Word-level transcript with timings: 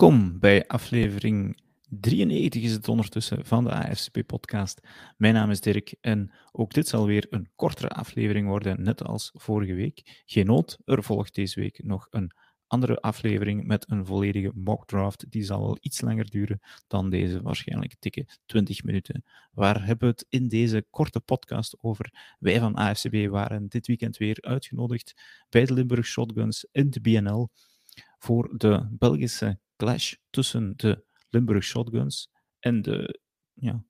Welkom 0.00 0.38
bij 0.38 0.66
aflevering 0.66 1.60
93 1.88 2.62
is 2.62 2.72
het 2.72 2.88
ondertussen 2.88 3.46
van 3.46 3.64
de 3.64 3.70
AFCP-podcast. 3.70 4.80
Mijn 5.16 5.34
naam 5.34 5.50
is 5.50 5.60
Dirk 5.60 5.94
en 6.00 6.32
ook 6.52 6.72
dit 6.72 6.88
zal 6.88 7.06
weer 7.06 7.26
een 7.30 7.50
kortere 7.56 7.88
aflevering 7.88 8.48
worden, 8.48 8.82
net 8.82 9.04
als 9.04 9.30
vorige 9.34 9.74
week. 9.74 10.22
Geen 10.26 10.46
nood, 10.46 10.78
er 10.84 11.02
volgt 11.02 11.34
deze 11.34 11.60
week 11.60 11.84
nog 11.84 12.06
een 12.10 12.32
andere 12.66 13.00
aflevering 13.00 13.66
met 13.66 13.90
een 13.90 14.06
volledige 14.06 14.52
mock 14.54 14.86
draft. 14.86 15.30
Die 15.30 15.42
zal 15.42 15.60
wel 15.60 15.78
iets 15.80 16.00
langer 16.00 16.30
duren 16.30 16.60
dan 16.86 17.10
deze, 17.10 17.42
waarschijnlijk 17.42 17.94
tikke 17.98 18.28
20 18.46 18.82
minuten. 18.82 19.24
Waar 19.52 19.86
hebben 19.86 20.08
we 20.08 20.14
het 20.14 20.26
in 20.28 20.48
deze 20.48 20.86
korte 20.90 21.20
podcast 21.20 21.76
over? 21.80 22.36
Wij 22.38 22.60
van 22.60 22.74
AFCB 22.74 23.26
waren 23.28 23.68
dit 23.68 23.86
weekend 23.86 24.16
weer 24.16 24.38
uitgenodigd 24.40 25.22
bij 25.48 25.64
de 25.64 25.72
Limburg 25.72 26.06
Shotguns 26.06 26.66
in 26.72 26.90
de 26.90 27.00
BNL 27.00 27.48
voor 28.18 28.54
de 28.56 28.86
Belgische 28.90 29.58
clash 29.80 30.14
tussen 30.30 30.72
de 30.76 31.04
Limburg 31.28 31.64
Shotguns 31.64 32.30
en 32.58 32.82
de 32.82 33.20
ja, 33.54 33.84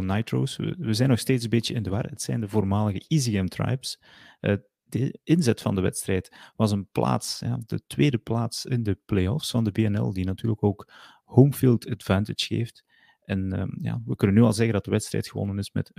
Nitro's. 0.00 0.56
We, 0.56 0.94
zijn 0.94 1.08
nog 1.08 1.18
steeds 1.18 1.44
een 1.44 1.50
beetje 1.50 1.74
in 1.74 1.82
de 1.82 1.90
war. 1.90 2.04
Het 2.04 2.22
zijn 2.22 2.40
de 2.40 2.48
voormalige 2.48 3.04
EasyGame 3.08 3.48
Tribes. 3.48 4.00
Uh, 4.40 4.54
de 4.82 5.18
inzet 5.24 5.60
van 5.60 5.74
de 5.74 5.80
wedstrijd 5.80 6.36
was 6.56 6.70
een 6.70 6.88
plaats, 6.90 7.38
ja, 7.38 7.58
de 7.66 7.82
tweede 7.86 8.18
plaats 8.18 8.64
in 8.64 8.82
de 8.82 8.98
playoffs 9.04 9.50
van 9.50 9.64
de 9.64 9.72
BNL, 9.72 10.12
die 10.12 10.24
natuurlijk 10.24 10.62
ook 10.62 10.92
homefield 11.24 11.90
advantage 11.90 12.46
geeft. 12.46 12.84
En 13.24 13.54
uh, 13.54 13.64
ja, 13.80 14.02
we 14.04 14.16
kunnen 14.16 14.36
nu 14.36 14.42
al 14.42 14.52
zeggen 14.52 14.74
dat 14.74 14.84
de 14.84 14.90
wedstrijd 14.90 15.28
gewonnen 15.28 15.58
is 15.58 15.72
met 15.72 15.92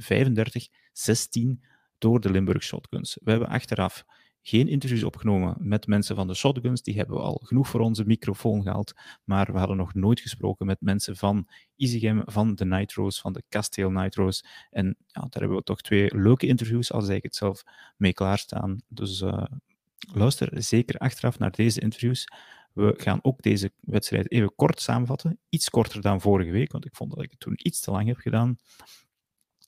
35-16 1.58 1.60
door 1.98 2.20
de 2.20 2.32
Limburg 2.32 2.64
Shotguns. 2.64 3.20
We 3.24 3.32
hebben 3.32 3.50
achteraf 3.50 4.06
geen 4.42 4.68
interviews 4.68 5.04
opgenomen 5.04 5.56
met 5.60 5.88
mensen 5.88 6.16
van 6.16 6.28
de 6.28 6.34
Shotguns. 6.34 6.82
Die 6.82 6.96
hebben 6.96 7.16
we 7.16 7.22
al 7.22 7.42
genoeg 7.44 7.68
voor 7.68 7.80
onze 7.80 8.06
microfoon 8.06 8.62
gehaald. 8.62 8.94
Maar 9.24 9.52
we 9.52 9.58
hadden 9.58 9.78
nog 9.78 9.94
nooit 9.94 10.20
gesproken 10.20 10.66
met 10.66 10.82
mensen 10.82 11.16
van 11.16 11.48
EasyGame, 11.76 12.24
van 12.26 12.56
de 12.56 12.66
Nitro's, 12.66 13.20
van 13.22 13.34
de 13.34 13.44
Casteel 13.50 13.92
Nitro's. 13.92 14.46
En 14.70 14.86
ja, 15.08 15.22
daar 15.22 15.42
hebben 15.42 15.58
we 15.58 15.64
toch 15.64 15.82
twee 15.82 16.18
leuke 16.18 16.48
interviews, 16.48 16.92
als 16.92 17.08
ik 17.08 17.24
het 17.24 17.36
zelf 17.36 17.64
mee 17.98 18.14
klaarstaan. 18.14 18.82
Dus 18.88 19.22
uh, 19.22 19.46
luister 20.14 20.64
zeker 20.64 20.98
achteraf 20.98 21.40
naar 21.40 21.52
deze 21.52 21.82
interviews. 21.82 22.28
We 22.74 22.94
gaan 22.98 23.20
ook 23.22 23.42
deze 23.42 23.72
wedstrijd 23.80 24.32
even 24.32 24.56
kort 24.56 24.82
samenvatten. 24.82 25.40
Iets 25.50 25.70
korter 25.70 26.02
dan 26.02 26.22
vorige 26.22 26.52
week, 26.52 26.72
want 26.72 26.86
ik 26.86 26.96
vond 26.96 27.16
dat 27.16 27.24
ik 27.24 27.30
het 27.30 27.40
toen 27.40 27.60
iets 27.64 27.80
te 27.80 27.92
lang 27.92 28.08
heb 28.08 28.18
gedaan. 28.18 28.58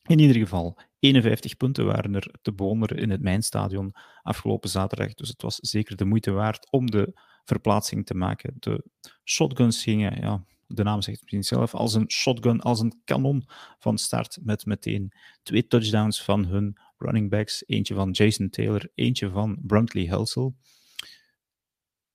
In 0.06 0.20
ieder 0.20 0.36
geval, 0.36 0.78
51 1.00 1.58
punten 1.58 1.86
waren 1.86 2.16
er 2.16 2.32
te 2.42 2.54
bewonderen 2.54 2.98
in 2.98 3.10
het 3.10 3.22
Mijnstadion 3.22 3.96
afgelopen 4.22 4.70
zaterdag. 4.70 5.14
Dus 5.14 5.30
het 5.30 5.42
was 5.42 5.56
zeker 5.56 5.96
de 5.96 6.06
moeite 6.06 6.32
waard 6.32 6.72
om 6.72 6.92
de 6.92 7.14
verplaatsing 7.44 8.06
te 8.06 8.14
maken. 8.14 8.56
De 8.60 8.84
shotguns 9.24 9.84
gingen, 9.84 10.22
ja, 10.22 10.46
de 10.68 10.84
naam 10.84 11.02
zegt 11.02 11.20
misschien 11.20 11.44
zelf, 11.44 11.74
als 11.74 11.94
een 11.94 12.12
shotgun, 12.12 12.62
als 12.62 12.80
een 12.80 13.02
kanon 13.04 13.48
van 13.80 13.98
start. 13.98 14.38
Met 14.42 14.66
meteen 14.66 15.12
twee 15.44 15.68
touchdowns 15.68 16.24
van 16.24 16.46
hun 16.46 16.78
running 16.98 17.30
backs. 17.30 17.64
Eentje 17.68 17.94
van 17.94 18.12
Jason 18.12 18.50
Taylor, 18.50 18.90
eentje 18.96 19.30
van 19.30 19.58
Bruntley 19.62 20.06
Helsel 20.06 20.56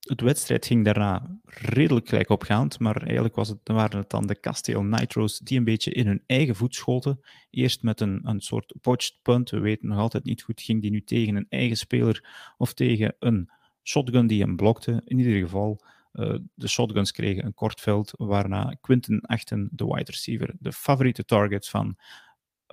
het 0.05 0.21
wedstrijd 0.21 0.67
ging 0.67 0.85
daarna 0.85 1.39
redelijk 1.45 2.09
gelijk 2.09 2.29
opgaand, 2.29 2.79
maar 2.79 3.03
eigenlijk 3.03 3.35
was 3.35 3.49
het, 3.49 3.59
waren 3.65 3.99
het 3.99 4.11
dan 4.11 4.27
de 4.27 4.41
Castile 4.41 4.83
Nitro's 4.83 5.39
die 5.39 5.59
een 5.59 5.65
beetje 5.65 5.93
in 5.93 6.07
hun 6.07 6.23
eigen 6.27 6.57
voet 6.57 6.75
schoten. 6.75 7.21
Eerst 7.51 7.83
met 7.83 8.01
een, 8.01 8.21
een 8.23 8.41
soort 8.41 8.75
botched 8.81 9.19
punt, 9.23 9.51
we 9.51 9.59
weten 9.59 9.89
nog 9.89 9.99
altijd 9.99 10.25
niet 10.25 10.43
goed, 10.43 10.63
ging 10.63 10.83
die 10.83 10.91
nu 10.91 11.05
tegen 11.05 11.37
een 11.37 11.47
eigen 11.49 11.77
speler 11.77 12.25
of 12.57 12.75
tegen 12.75 13.17
een 13.19 13.51
shotgun 13.83 14.27
die 14.27 14.43
hem 14.43 14.57
blokte. 14.57 15.03
In 15.05 15.19
ieder 15.19 15.41
geval, 15.41 15.85
uh, 16.13 16.35
de 16.55 16.69
shotguns 16.69 17.13
kregen 17.13 17.45
een 17.45 17.55
kort 17.55 17.81
veld, 17.81 18.13
waarna 18.17 18.77
Quinton 18.81 19.21
Achten, 19.21 19.69
de 19.73 19.85
wide 19.85 20.11
receiver, 20.11 20.55
de 20.59 20.73
favoriete 20.73 21.25
target 21.25 21.69
van 21.69 21.97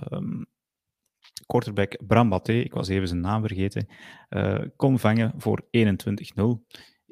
um, 0.09 0.45
quarterback 1.45 2.05
Bram 2.07 2.29
Baté, 2.29 2.53
ik 2.53 2.73
was 2.73 2.87
even 2.87 3.07
zijn 3.07 3.19
naam 3.19 3.41
vergeten, 3.41 3.87
uh, 4.29 4.61
kon 4.75 4.99
vangen 4.99 5.33
voor 5.37 5.65
21-0. 5.65 5.69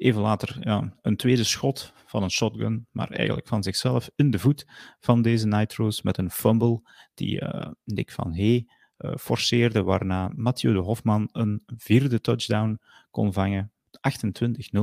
Even 0.00 0.20
later 0.20 0.56
ja, 0.60 0.96
een 1.02 1.16
tweede 1.16 1.44
schot 1.44 1.92
van 2.06 2.22
een 2.22 2.30
shotgun, 2.30 2.86
maar 2.90 3.10
eigenlijk 3.10 3.46
van 3.46 3.62
zichzelf 3.62 4.10
in 4.16 4.30
de 4.30 4.38
voet 4.38 4.66
van 5.00 5.22
deze 5.22 5.46
Nitro's 5.46 6.02
met 6.02 6.18
een 6.18 6.30
fumble 6.30 6.80
die 7.14 7.40
uh, 7.42 7.66
Nick 7.84 8.12
van 8.12 8.34
Hey 8.34 8.68
uh, 8.98 9.16
forceerde, 9.16 9.82
waarna 9.82 10.32
Mathieu 10.34 10.72
de 10.72 10.78
Hofman 10.78 11.28
een 11.32 11.62
vierde 11.66 12.20
touchdown 12.20 12.80
kon 13.10 13.32
vangen. 13.32 13.72
28-0 13.98 14.80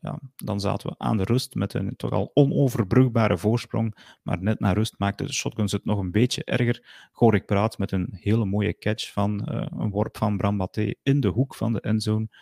ja, 0.00 0.20
dan 0.36 0.60
zaten 0.60 0.88
we 0.88 0.94
aan 0.98 1.16
de 1.16 1.24
rust 1.24 1.54
met 1.54 1.74
een 1.74 1.96
toch 1.96 2.10
al 2.10 2.30
onoverbrugbare 2.34 3.38
voorsprong. 3.38 4.18
Maar 4.22 4.42
net 4.42 4.60
na 4.60 4.72
rust 4.72 4.94
maakte 4.98 5.24
de 5.24 5.32
shotguns 5.32 5.72
het 5.72 5.84
nog 5.84 5.98
een 5.98 6.10
beetje 6.10 6.44
erger. 6.44 7.08
Gorik 7.12 7.46
Praat 7.46 7.78
met 7.78 7.92
een 7.92 8.08
hele 8.10 8.44
mooie 8.44 8.78
catch 8.78 9.12
van 9.12 9.48
uh, 9.52 9.66
een 9.70 9.90
worp 9.90 10.16
van 10.16 10.36
Bram 10.36 10.56
Baté 10.56 10.94
in 11.02 11.20
de 11.20 11.28
hoek 11.28 11.54
van 11.54 11.72
de 11.72 11.80
endzone. 11.80 12.28
35-0. 12.30 12.32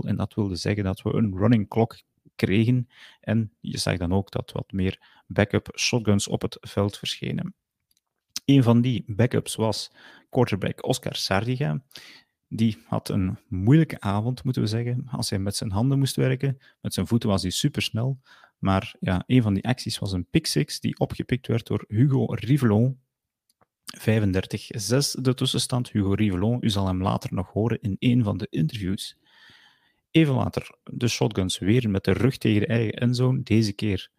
En 0.00 0.16
dat 0.16 0.34
wilde 0.34 0.56
zeggen 0.56 0.84
dat 0.84 1.02
we 1.02 1.14
een 1.14 1.36
running 1.36 1.68
clock 1.68 2.02
kregen. 2.36 2.88
En 3.20 3.52
je 3.60 3.78
zag 3.78 3.96
dan 3.96 4.12
ook 4.12 4.30
dat 4.30 4.52
wat 4.52 4.72
meer 4.72 5.22
backup 5.26 5.68
shotguns 5.78 6.28
op 6.28 6.42
het 6.42 6.58
veld 6.60 6.98
verschenen. 6.98 7.54
Een 8.44 8.62
van 8.62 8.80
die 8.80 9.04
backups 9.06 9.54
was 9.54 9.92
quarterback 10.30 10.86
Oscar 10.86 11.14
Sardiga 11.14 11.82
die 12.48 12.78
had 12.86 13.08
een 13.08 13.38
moeilijke 13.48 14.00
avond, 14.00 14.44
moeten 14.44 14.62
we 14.62 14.68
zeggen. 14.68 15.08
Als 15.10 15.30
hij 15.30 15.38
met 15.38 15.56
zijn 15.56 15.70
handen 15.70 15.98
moest 15.98 16.16
werken, 16.16 16.58
met 16.80 16.94
zijn 16.94 17.06
voeten 17.06 17.28
was 17.28 17.42
hij 17.42 17.50
supersnel. 17.50 18.20
Maar 18.58 18.94
ja, 19.00 19.22
een 19.26 19.42
van 19.42 19.54
die 19.54 19.64
acties 19.64 19.98
was 19.98 20.12
een 20.12 20.28
pick 20.30 20.46
six 20.46 20.80
die 20.80 20.98
opgepikt 20.98 21.46
werd 21.46 21.66
door 21.66 21.84
Hugo 21.88 22.24
Rivelon. 22.34 23.00
35-6 24.00 24.00
de 25.20 25.34
tussenstand. 25.34 25.90
Hugo 25.90 26.12
Rivelon, 26.12 26.58
u 26.60 26.70
zal 26.70 26.86
hem 26.86 27.02
later 27.02 27.34
nog 27.34 27.52
horen 27.52 27.80
in 27.80 27.96
een 27.98 28.22
van 28.22 28.36
de 28.36 28.46
interviews. 28.50 29.16
Even 30.10 30.34
later 30.34 30.76
de 30.84 31.08
shotguns 31.08 31.58
weer 31.58 31.90
met 31.90 32.04
de 32.04 32.12
rug 32.12 32.36
tegen 32.38 32.60
de 32.60 32.66
eigen 32.66 32.92
endzone. 32.92 33.42
Deze 33.42 33.72
keer 33.72 34.10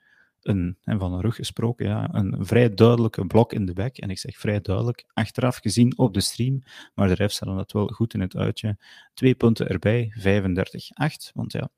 en 0.48 1.00
van 1.00 1.14
een 1.14 1.22
rug 1.22 1.36
gesproken, 1.36 1.88
ja, 1.88 2.14
een 2.14 2.46
vrij 2.46 2.74
duidelijke 2.74 3.26
blok 3.26 3.54
in 3.54 3.66
de 3.66 3.74
back. 3.74 3.98
En 3.98 4.10
ik 4.10 4.20
zeg 4.20 4.38
vrij 4.38 4.62
duidelijk, 4.62 5.06
achteraf 5.14 5.58
gezien 5.58 5.98
op 5.98 6.14
de 6.14 6.22
stream, 6.22 6.64
maar 6.96 7.08
de 7.08 7.14
refs 7.14 7.40
hadden 7.40 7.58
dat 7.58 7.72
wel 7.72 7.88
goed 7.88 8.14
in 8.14 8.22
het 8.22 8.36
uitje. 8.36 8.78
Twee 9.14 9.36
punten 9.36 9.68
erbij, 9.68 10.14
35-8. 10.20 11.32
Want 11.34 11.52
ja, 11.52 11.70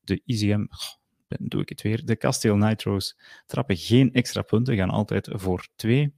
de 0.00 0.20
ICM, 0.24 0.66
oh, 0.68 1.38
doe 1.40 1.60
ik 1.60 1.68
het 1.68 1.82
weer, 1.82 2.04
de 2.04 2.16
Castile 2.16 2.56
Nitro's 2.56 3.16
trappen 3.46 3.76
geen 3.76 4.12
extra 4.12 4.42
punten, 4.42 4.76
gaan 4.76 4.90
altijd 4.90 5.28
voor 5.32 5.68
twee. 5.76 6.14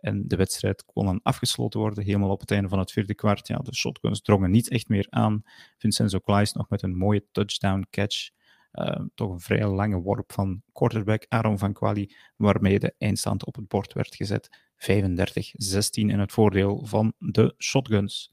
En 0.00 0.28
de 0.28 0.36
wedstrijd 0.36 0.84
kon 0.84 1.04
dan 1.04 1.20
afgesloten 1.22 1.80
worden, 1.80 2.04
helemaal 2.04 2.30
op 2.30 2.40
het 2.40 2.50
einde 2.50 2.68
van 2.68 2.78
het 2.78 2.92
vierde 2.92 3.14
kwart. 3.14 3.48
Ja, 3.48 3.58
de 3.58 3.74
shotguns 3.74 4.20
drongen 4.20 4.50
niet 4.50 4.68
echt 4.68 4.88
meer 4.88 5.06
aan. 5.10 5.42
Vincenzo 5.78 6.18
Kleis 6.18 6.52
nog 6.52 6.68
met 6.68 6.82
een 6.82 6.96
mooie 6.96 7.24
touchdown 7.32 7.86
catch. 7.90 8.30
Uh, 8.72 9.00
toch 9.14 9.30
een 9.30 9.40
vrij 9.40 9.66
lange 9.66 10.00
worp 10.00 10.32
van 10.32 10.62
quarterback 10.72 11.26
Aaron 11.28 11.58
van 11.58 11.72
Quali, 11.72 12.14
waarmee 12.36 12.78
de 12.78 12.94
eindstand 12.98 13.46
op 13.46 13.54
het 13.54 13.68
bord 13.68 13.92
werd 13.92 14.14
gezet. 14.14 14.48
35-16 14.76 14.86
in 15.92 16.18
het 16.18 16.32
voordeel 16.32 16.86
van 16.86 17.12
de 17.18 17.54
shotguns. 17.58 18.32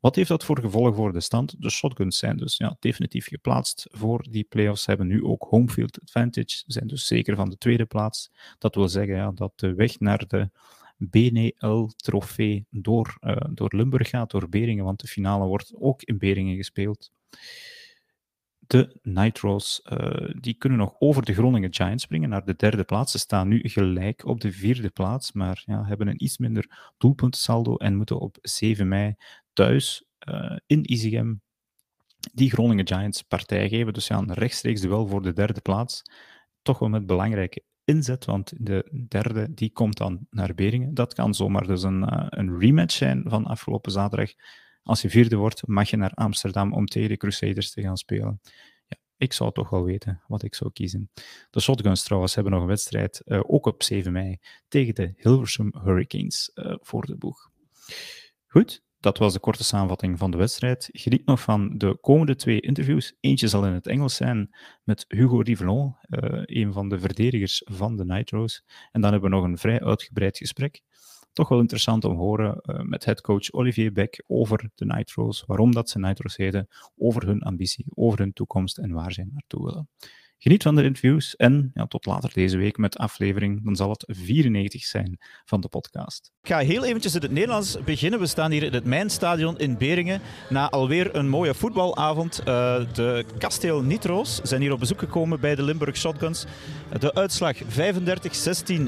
Wat 0.00 0.16
heeft 0.16 0.28
dat 0.28 0.44
voor 0.44 0.60
gevolg 0.60 0.94
voor 0.94 1.12
de 1.12 1.20
stand? 1.20 1.54
De 1.62 1.70
shotguns 1.70 2.18
zijn 2.18 2.36
dus 2.36 2.56
ja, 2.56 2.76
definitief 2.80 3.26
geplaatst 3.26 3.86
voor 3.90 4.26
die 4.30 4.44
playoffs, 4.44 4.86
hebben 4.86 5.06
nu 5.06 5.24
ook 5.24 5.46
homefield 5.50 6.00
advantage, 6.00 6.62
zijn 6.66 6.86
dus 6.86 7.06
zeker 7.06 7.36
van 7.36 7.50
de 7.50 7.58
tweede 7.58 7.86
plaats. 7.86 8.30
Dat 8.58 8.74
wil 8.74 8.88
zeggen 8.88 9.14
ja, 9.14 9.30
dat 9.30 9.52
de 9.58 9.74
weg 9.74 10.00
naar 10.00 10.26
de 10.26 10.50
BNL-trofee 10.96 12.66
door, 12.70 13.16
uh, 13.20 13.36
door 13.50 13.74
Limburg 13.76 14.08
gaat, 14.08 14.30
door 14.30 14.48
Beringen, 14.48 14.84
want 14.84 15.00
de 15.00 15.06
finale 15.06 15.46
wordt 15.46 15.72
ook 15.74 16.02
in 16.02 16.18
Beringen 16.18 16.56
gespeeld 16.56 17.10
de 18.68 18.98
Nitro's, 19.02 19.82
uh, 19.92 20.30
die 20.40 20.54
kunnen 20.54 20.78
nog 20.78 20.94
over 20.98 21.24
de 21.24 21.34
Groningen 21.34 21.74
Giants 21.74 22.02
springen 22.02 22.28
naar 22.28 22.44
de 22.44 22.56
derde 22.56 22.84
plaats. 22.84 23.12
Ze 23.12 23.18
staan 23.18 23.48
nu 23.48 23.60
gelijk 23.62 24.24
op 24.24 24.40
de 24.40 24.52
vierde 24.52 24.90
plaats, 24.90 25.32
maar 25.32 25.62
ja, 25.66 25.84
hebben 25.84 26.08
een 26.08 26.24
iets 26.24 26.38
minder 26.38 26.92
doelpuntensaldo 26.98 27.76
en 27.76 27.96
moeten 27.96 28.20
op 28.20 28.38
7 28.40 28.88
mei 28.88 29.14
thuis 29.52 30.04
uh, 30.28 30.56
in 30.66 30.92
Izegem 30.92 31.42
die 32.32 32.50
Groningen 32.50 32.86
Giants 32.86 33.22
partij 33.22 33.68
geven. 33.68 33.92
Dus 33.92 34.06
ja, 34.06 34.18
een 34.18 34.32
rechtstreeks 34.32 34.80
duel 34.80 35.06
voor 35.06 35.22
de 35.22 35.32
derde 35.32 35.60
plaats. 35.60 36.02
Toch 36.62 36.78
wel 36.78 36.88
met 36.88 37.06
belangrijke 37.06 37.62
inzet, 37.84 38.24
want 38.24 38.52
de 38.56 39.06
derde 39.08 39.54
die 39.54 39.72
komt 39.72 39.96
dan 39.96 40.26
naar 40.30 40.54
Beringen. 40.54 40.94
Dat 40.94 41.14
kan 41.14 41.34
zomaar 41.34 41.66
dus 41.66 41.82
een, 41.82 42.02
uh, 42.02 42.26
een 42.28 42.58
rematch 42.58 42.94
zijn 42.94 43.24
van 43.26 43.44
afgelopen 43.44 43.92
zaterdag 43.92 44.32
als 44.82 45.02
je 45.02 45.10
vierde 45.10 45.36
wordt, 45.36 45.66
mag 45.66 45.90
je 45.90 45.96
naar 45.96 46.14
Amsterdam 46.14 46.72
om 46.72 46.86
tegen 46.86 47.08
de 47.08 47.16
Crusaders 47.16 47.70
te 47.70 47.82
gaan 47.82 47.96
spelen. 47.96 48.40
Ja, 48.86 48.96
ik 49.16 49.32
zou 49.32 49.52
toch 49.52 49.70
wel 49.70 49.84
weten 49.84 50.22
wat 50.26 50.42
ik 50.42 50.54
zou 50.54 50.72
kiezen. 50.72 51.10
De 51.50 51.60
Shotguns 51.60 52.02
trouwens 52.02 52.34
hebben 52.34 52.52
nog 52.52 52.62
een 52.62 52.68
wedstrijd, 52.68 53.22
uh, 53.24 53.40
ook 53.46 53.66
op 53.66 53.82
7 53.82 54.12
mei, 54.12 54.38
tegen 54.68 54.94
de 54.94 55.12
Hilversum 55.16 55.74
Hurricanes 55.82 56.50
uh, 56.54 56.74
voor 56.80 57.06
de 57.06 57.16
boeg. 57.16 57.50
Goed, 58.46 58.82
dat 59.00 59.18
was 59.18 59.32
de 59.32 59.40
korte 59.40 59.64
samenvatting 59.64 60.18
van 60.18 60.30
de 60.30 60.36
wedstrijd. 60.36 60.88
Geniet 60.92 61.26
nog 61.26 61.40
van 61.40 61.78
de 61.78 61.98
komende 62.00 62.36
twee 62.36 62.60
interviews. 62.60 63.16
Eentje 63.20 63.48
zal 63.48 63.66
in 63.66 63.72
het 63.72 63.86
Engels 63.86 64.14
zijn 64.14 64.56
met 64.84 65.04
Hugo 65.08 65.40
Rivelon, 65.40 65.96
uh, 66.08 66.42
een 66.44 66.72
van 66.72 66.88
de 66.88 66.98
verdedigers 66.98 67.62
van 67.64 67.96
de 67.96 68.04
Nitro's. 68.04 68.64
En 68.92 69.00
dan 69.00 69.12
hebben 69.12 69.30
we 69.30 69.36
nog 69.36 69.44
een 69.44 69.58
vrij 69.58 69.80
uitgebreid 69.80 70.38
gesprek. 70.38 70.82
Toch 71.32 71.48
wel 71.48 71.60
interessant 71.60 72.04
om 72.04 72.12
te 72.12 72.18
horen 72.18 72.60
uh, 72.62 72.80
met 72.80 73.04
headcoach 73.04 73.52
Olivier 73.52 73.92
Beck 73.92 74.24
over 74.26 74.70
de 74.74 74.84
Nitro's, 74.86 75.44
waarom 75.46 75.72
dat 75.72 75.90
ze 75.90 75.98
Nitro's 75.98 76.36
heten, 76.36 76.68
over 76.96 77.26
hun 77.26 77.42
ambitie, 77.42 77.86
over 77.94 78.18
hun 78.18 78.32
toekomst 78.32 78.78
en 78.78 78.92
waar 78.92 79.12
zij 79.12 79.28
naartoe 79.32 79.64
willen. 79.64 79.88
Geniet 80.40 80.62
van 80.62 80.74
de 80.74 80.82
interviews 80.82 81.36
en 81.36 81.70
ja, 81.74 81.86
tot 81.86 82.06
later 82.06 82.30
deze 82.34 82.56
week 82.56 82.76
met 82.76 82.98
aflevering. 82.98 83.64
Dan 83.64 83.76
zal 83.76 83.90
het 83.90 84.04
94 84.06 84.84
zijn 84.84 85.18
van 85.44 85.60
de 85.60 85.68
podcast. 85.68 86.32
Ik 86.42 86.48
ga 86.48 86.58
heel 86.58 86.84
eventjes 86.84 87.14
in 87.14 87.22
het 87.22 87.30
Nederlands 87.30 87.84
beginnen. 87.84 88.20
We 88.20 88.26
staan 88.26 88.50
hier 88.50 88.62
in 88.62 88.72
het 88.72 88.84
Mijnstadion 88.84 89.58
in 89.58 89.76
Beringen. 89.76 90.20
Na 90.48 90.70
alweer 90.70 91.14
een 91.14 91.28
mooie 91.28 91.54
voetbalavond. 91.54 92.40
Uh, 92.40 92.44
de 92.92 93.24
Kasteel 93.38 93.82
Nitro's 93.82 94.40
zijn 94.42 94.60
hier 94.60 94.72
op 94.72 94.78
bezoek 94.78 94.98
gekomen 94.98 95.40
bij 95.40 95.54
de 95.54 95.62
Limburg 95.62 95.96
Shotguns. 95.96 96.44
De 96.98 97.14
uitslag 97.14 97.56
35-16 97.62 97.64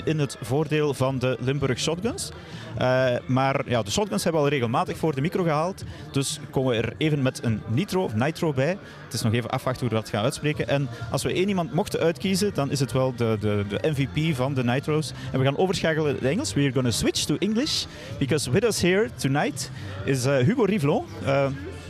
in 0.04 0.18
het 0.18 0.36
voordeel 0.40 0.94
van 0.94 1.18
de 1.18 1.36
Limburg 1.40 1.78
Shotguns. 1.78 2.30
Uh, 2.78 3.16
maar 3.26 3.68
ja, 3.68 3.82
de 3.82 3.90
shotguns 3.90 4.24
hebben 4.24 4.42
al 4.42 4.48
regelmatig 4.48 4.96
voor 4.96 5.14
de 5.14 5.20
micro 5.20 5.42
gehaald. 5.42 5.84
Dus 6.12 6.40
komen 6.50 6.70
we 6.70 6.82
er 6.82 6.94
even 6.98 7.22
met 7.22 7.44
een 7.44 7.60
nitro 7.66 8.02
of 8.02 8.14
nitro 8.14 8.52
bij. 8.52 8.78
Het 9.04 9.12
is 9.12 9.22
nog 9.22 9.32
even 9.32 9.50
afwachten 9.50 9.80
hoe 9.80 9.96
we 9.96 10.02
dat 10.02 10.08
gaan 10.10 10.24
uitspreken. 10.24 10.68
En 10.68 10.88
als 11.10 11.22
we 11.22 11.32
één 11.40 11.48
iemand 11.48 11.72
mochten 11.72 12.00
uitkiezen, 12.00 12.54
dan 12.54 12.70
is 12.70 12.80
het 12.80 12.92
wel 12.92 13.14
de, 13.16 13.36
de, 13.40 13.64
de 13.68 13.88
MVP 13.88 14.36
van 14.36 14.54
de 14.54 14.64
nitro's. 14.64 15.12
En 15.32 15.38
we 15.38 15.44
gaan 15.44 15.58
overschakelen 15.58 16.14
het 16.14 16.24
Engels. 16.24 16.54
We're 16.54 16.72
going 16.72 16.86
to 16.86 16.92
switch 16.92 17.24
to 17.24 17.36
English. 17.38 17.84
Because 18.18 18.50
with 18.50 18.64
us 18.64 18.80
here 18.80 19.10
tonight 19.16 19.70
is 20.04 20.26
uh, 20.26 20.36
Hugo 20.36 20.64
Rivlon. 20.64 21.04
Uh, 21.26 21.46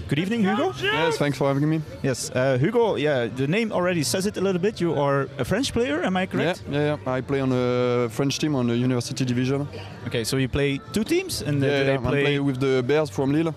Good 0.09 0.19
evening, 0.19 0.45
Hugo. 0.45 0.73
Yes, 0.83 1.17
thanks 1.17 1.37
for 1.37 1.47
having 1.47 1.69
me. 1.69 1.81
Yes, 2.03 2.31
uh, 2.35 2.59
Hugo. 2.59 2.97
Yeah, 2.97 3.29
the 3.37 3.47
name 3.47 3.73
already 3.73 4.03
says 4.03 4.27
it 4.27 4.37
a 4.37 4.41
little 4.41 4.61
bit. 4.61 4.81
You 4.81 5.01
are 5.01 5.29
a 5.39 5.45
French 5.45 5.73
player, 5.73 6.03
am 6.03 6.17
I 6.17 6.27
correct? 6.27 6.63
Yeah, 6.69 6.79
yeah, 6.79 6.97
yeah. 7.05 7.19
I 7.19 7.21
play 7.21 7.41
on 7.41 7.53
a 7.53 8.09
French 8.09 8.39
team 8.39 8.57
on 8.57 8.67
the 8.67 8.77
university 8.77 9.25
division. 9.25 9.69
Okay, 10.07 10.25
so 10.25 10.37
you 10.37 10.49
play 10.49 10.81
two 10.93 11.05
teams, 11.05 11.43
and 11.43 11.63
yeah, 11.63 11.85
yeah 11.85 11.99
play... 11.99 12.21
I 12.21 12.25
play 12.25 12.39
with 12.41 12.59
the 12.59 12.83
Bears 12.83 13.09
from 13.11 13.31
Lille 13.31 13.55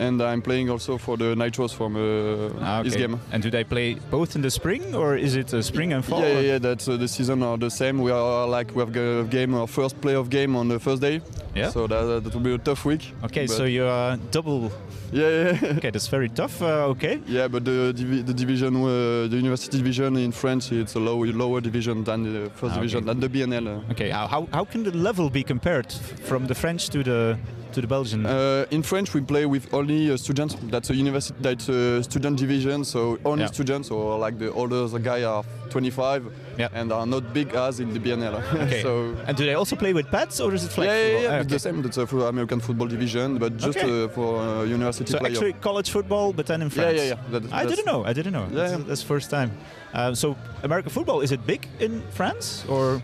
and 0.00 0.22
I'm 0.22 0.40
playing 0.40 0.70
also 0.70 0.96
for 0.98 1.16
the 1.16 1.34
Nitros 1.34 1.74
from 1.74 1.94
uh, 1.96 2.64
ah, 2.64 2.80
okay. 2.80 2.96
game. 2.96 3.20
And 3.32 3.42
do 3.42 3.50
they 3.50 3.64
play 3.64 3.94
both 4.10 4.34
in 4.34 4.42
the 4.42 4.50
spring 4.50 4.94
or 4.94 5.16
is 5.16 5.36
it 5.36 5.52
uh, 5.52 5.62
spring 5.62 5.92
and 5.92 6.02
fall? 6.04 6.22
Yeah, 6.22 6.32
yeah, 6.32 6.40
yeah 6.40 6.58
that's 6.58 6.88
uh, 6.88 6.96
the 6.96 7.06
season 7.06 7.42
are 7.42 7.58
the 7.58 7.70
same. 7.70 8.00
We 8.00 8.10
are 8.10 8.48
like 8.48 8.74
we 8.74 8.80
have 8.80 8.96
a 8.96 9.24
game, 9.24 9.54
our 9.54 9.66
first 9.66 10.00
playoff 10.00 10.30
game 10.30 10.56
on 10.56 10.68
the 10.68 10.80
first 10.80 11.02
day. 11.02 11.20
Yeah. 11.54 11.70
So 11.70 11.86
that, 11.86 12.24
that 12.24 12.34
will 12.34 12.40
be 12.40 12.54
a 12.54 12.58
tough 12.58 12.84
week. 12.84 13.12
Okay, 13.24 13.46
so 13.46 13.64
you 13.64 13.84
are 13.84 14.16
double. 14.30 14.72
Yeah, 15.12 15.28
yeah. 15.28 15.72
okay, 15.76 15.90
that's 15.90 16.06
very 16.06 16.28
tough. 16.28 16.62
Uh, 16.62 16.94
okay. 16.94 17.20
Yeah, 17.26 17.48
but 17.48 17.64
the 17.64 17.92
the 17.92 18.34
division, 18.34 18.76
uh, 18.76 19.28
the 19.28 19.36
university 19.36 19.76
division 19.76 20.16
in 20.16 20.32
France, 20.32 20.72
it's 20.72 20.94
a 20.94 21.00
lower 21.00 21.26
lower 21.26 21.60
division 21.60 22.04
than 22.04 22.22
the 22.22 22.50
first 22.50 22.72
ah, 22.72 22.76
division, 22.76 23.04
than 23.04 23.20
the 23.20 23.28
BNL. 23.28 23.90
Okay, 23.90 24.10
how 24.10 24.46
how 24.52 24.64
can 24.64 24.84
the 24.84 24.92
level 24.96 25.28
be 25.28 25.42
compared 25.42 25.92
from 26.24 26.46
the 26.46 26.54
French 26.54 26.88
to 26.90 27.02
the 27.02 27.36
to 27.72 27.80
the 27.80 27.86
Belgian? 27.86 28.26
Uh, 28.26 28.64
in 28.70 28.82
French, 28.82 29.14
we 29.14 29.20
play 29.20 29.46
with 29.46 29.72
only 29.72 30.10
uh, 30.10 30.16
students. 30.16 30.56
That's 30.70 30.90
a 30.90 30.94
university, 30.94 31.38
that's 31.40 31.68
a 31.68 32.02
student 32.02 32.38
division. 32.38 32.84
So 32.84 33.18
only 33.24 33.44
yeah. 33.44 33.52
students, 33.52 33.90
or 33.90 34.18
like 34.18 34.38
the 34.38 34.52
older 34.52 34.86
the 34.88 34.98
guy 34.98 35.24
are 35.24 35.44
25, 35.70 36.32
yeah. 36.58 36.68
and 36.72 36.92
are 36.92 37.06
not 37.06 37.32
big 37.32 37.54
as 37.54 37.80
in 37.80 37.92
the 37.92 38.00
BNL. 38.00 38.40
Okay. 38.60 38.82
so 38.82 39.16
and 39.26 39.36
do 39.36 39.44
they 39.44 39.54
also 39.54 39.76
play 39.76 39.92
with 39.92 40.10
pads, 40.10 40.40
or 40.40 40.52
is 40.54 40.64
it 40.64 40.72
flag 40.72 40.88
yeah? 40.88 40.94
Yeah, 40.94 41.20
yeah, 41.20 41.40
okay. 41.40 41.48
the 41.48 41.58
same. 41.58 41.82
That's 41.82 41.98
for 42.10 42.28
American 42.28 42.60
football 42.60 42.88
division, 42.88 43.38
but 43.38 43.56
just 43.56 43.78
okay. 43.78 44.04
uh, 44.04 44.08
for 44.08 44.38
uh, 44.38 44.64
university. 44.64 45.12
So 45.12 45.18
player. 45.18 45.32
actually 45.32 45.52
college 45.54 45.90
football, 45.90 46.32
but 46.32 46.46
then 46.46 46.62
in 46.62 46.70
France. 46.70 46.96
Yeah, 46.96 47.02
yeah, 47.02 47.14
yeah. 47.14 47.38
That, 47.38 47.52
I 47.52 47.64
didn't 47.64 47.86
know. 47.86 48.04
I 48.04 48.12
didn't 48.12 48.32
know. 48.32 48.46
Yeah, 48.50 48.56
that's, 48.56 48.84
that's 48.84 49.02
first 49.02 49.30
time. 49.30 49.50
Uh, 49.92 50.14
so 50.14 50.36
American 50.62 50.90
football 50.90 51.20
is 51.20 51.32
it 51.32 51.44
big 51.46 51.66
in 51.80 52.02
France 52.10 52.64
or? 52.68 53.02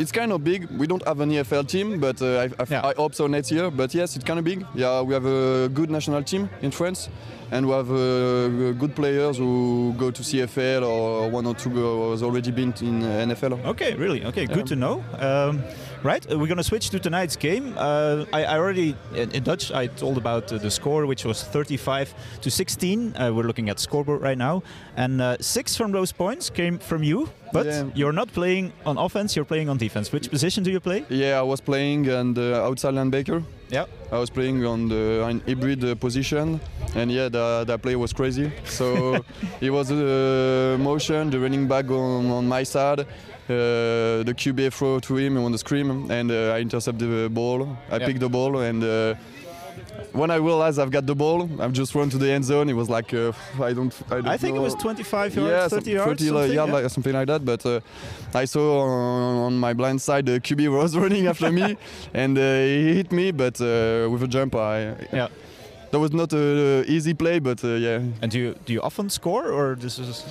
It's 0.00 0.12
kind 0.12 0.32
of 0.32 0.42
big. 0.42 0.66
We 0.78 0.86
don't 0.86 1.06
have 1.06 1.20
an 1.20 1.30
EFL 1.30 1.68
team, 1.68 2.00
but 2.00 2.22
uh, 2.22 2.26
I, 2.26 2.44
I, 2.58 2.66
yeah. 2.70 2.86
I, 2.86 2.94
hope 2.96 3.14
so 3.14 3.26
next 3.26 3.52
year. 3.52 3.70
But 3.70 3.92
yes, 3.94 4.16
it's 4.16 4.24
kind 4.24 4.38
of 4.38 4.46
big. 4.46 4.64
Yeah, 4.74 5.02
we 5.02 5.12
have 5.12 5.26
a 5.26 5.68
good 5.68 5.90
national 5.90 6.22
team 6.22 6.48
in 6.62 6.70
France, 6.70 7.10
and 7.50 7.66
we 7.66 7.72
have 7.72 7.90
uh, 7.90 8.72
good 8.80 8.96
players 8.96 9.36
who 9.36 9.94
go 9.98 10.10
to 10.10 10.22
CFL 10.22 10.88
or 10.88 11.28
one 11.28 11.44
or 11.44 11.54
two 11.54 12.12
has 12.12 12.22
already 12.22 12.50
been 12.50 12.72
in 12.80 13.02
NFL. 13.02 13.62
Okay, 13.66 13.92
really? 13.94 14.24
Okay, 14.24 14.46
good 14.46 14.66
to 14.68 14.74
know. 14.74 15.04
Um, 15.18 15.62
right, 16.02 16.24
uh, 16.32 16.38
we're 16.38 16.46
going 16.46 16.56
to 16.56 16.64
switch 16.64 16.88
to 16.90 16.98
tonight's 16.98 17.36
game. 17.36 17.74
Uh, 17.76 18.24
I, 18.32 18.44
I, 18.44 18.56
already, 18.56 18.96
in, 19.14 19.42
Dutch, 19.42 19.70
I 19.70 19.86
told 19.88 20.16
about 20.16 20.50
uh, 20.50 20.56
the 20.56 20.70
score, 20.70 21.04
which 21.04 21.26
was 21.26 21.42
35 21.42 22.14
to 22.40 22.50
16. 22.50 23.16
Uh, 23.18 23.32
we're 23.34 23.42
looking 23.42 23.68
at 23.68 23.78
scoreboard 23.78 24.22
right 24.22 24.38
now. 24.38 24.62
And 24.96 25.20
uh, 25.20 25.36
six 25.40 25.76
from 25.76 25.92
those 25.92 26.10
points 26.10 26.48
came 26.48 26.78
from 26.78 27.02
you, 27.02 27.28
but 27.52 27.66
yeah. 27.66 27.84
you're 27.94 28.12
not 28.12 28.32
playing 28.32 28.72
on 28.84 28.98
offense, 28.98 29.36
you're 29.36 29.44
playing 29.44 29.68
on 29.68 29.76
defense. 29.76 30.12
Which 30.12 30.30
position 30.30 30.62
do 30.64 30.70
you 30.70 30.80
play? 30.80 31.04
Yeah, 31.08 31.38
I 31.38 31.42
was 31.42 31.60
playing 31.60 32.10
on 32.10 32.34
the 32.34 32.62
outside 32.62 32.94
linebacker. 32.94 33.42
Yeah. 33.70 33.86
I 34.10 34.18
was 34.18 34.30
playing 34.30 34.64
on 34.64 34.88
the 34.88 35.22
on 35.24 35.40
hybrid 35.46 36.00
position, 36.00 36.60
and 36.94 37.10
yeah, 37.10 37.28
the, 37.28 37.64
that 37.66 37.82
play 37.82 37.96
was 37.96 38.12
crazy. 38.12 38.52
So 38.64 39.24
it 39.60 39.70
was 39.70 39.90
a 39.90 40.76
motion, 40.78 41.30
the 41.30 41.38
running 41.38 41.68
back 41.68 41.90
on, 41.90 42.30
on 42.30 42.48
my 42.48 42.64
side, 42.64 43.00
uh, 43.00 43.06
the 43.48 44.34
QB 44.36 44.72
throw 44.72 45.00
to 45.00 45.16
him 45.16 45.36
on 45.38 45.52
the 45.52 45.58
screen, 45.58 46.10
and 46.10 46.30
uh, 46.30 46.54
I 46.54 46.60
intercept 46.60 46.98
the 46.98 47.28
ball. 47.30 47.76
I 47.90 47.96
yep. 47.96 48.06
pick 48.06 48.18
the 48.18 48.28
ball, 48.28 48.58
and 48.58 48.82
uh, 48.82 49.14
when 50.12 50.30
I 50.30 50.36
realized 50.36 50.78
I've 50.78 50.90
got 50.90 51.06
the 51.06 51.14
ball, 51.14 51.48
I've 51.60 51.72
just 51.72 51.94
run 51.94 52.10
to 52.10 52.18
the 52.18 52.30
end 52.30 52.44
zone. 52.44 52.68
It 52.68 52.74
was 52.74 52.88
like 52.88 53.14
uh, 53.14 53.32
I 53.60 53.72
don't. 53.72 53.94
I, 54.10 54.14
don't 54.14 54.28
I 54.28 54.36
think 54.36 54.54
know. 54.54 54.60
it 54.60 54.64
was 54.64 54.74
25 54.74 55.34
yards, 55.34 55.50
yeah, 55.50 55.68
30 55.68 55.90
yards, 55.90 56.08
30 56.10 56.24
something, 56.26 56.52
yard, 56.52 56.68
yeah. 56.68 56.74
like, 56.74 56.90
something 56.90 57.12
like 57.12 57.26
that. 57.28 57.44
But 57.44 57.64
uh, 57.66 57.80
I 58.34 58.44
saw 58.44 58.80
on, 58.80 59.36
on, 59.36 59.58
my 59.58 59.72
blind 59.72 60.00
side 60.02 60.26
the 60.26 60.40
QB 60.40 60.76
was 60.76 60.96
running 61.04 61.26
after 61.26 61.50
me, 61.50 61.76
and 62.14 62.36
uh, 62.36 62.40
he 62.40 62.94
hit 62.94 63.12
me. 63.12 63.30
But 63.30 63.60
with 63.60 64.22
a 64.22 64.28
jump, 64.28 64.54
I 64.54 64.94
yeah. 65.12 65.28
That 65.90 65.98
was 65.98 66.12
not 66.12 66.32
an 66.32 66.84
easy 66.86 67.14
play, 67.14 67.40
but 67.40 67.62
yeah. 67.64 68.00
And 68.22 68.30
do 68.30 68.38
you 68.38 68.54
do 68.64 68.72
you 68.72 68.80
often 68.80 69.10
score, 69.10 69.50
or 69.50 69.74
this 69.74 69.98
is? 69.98 70.24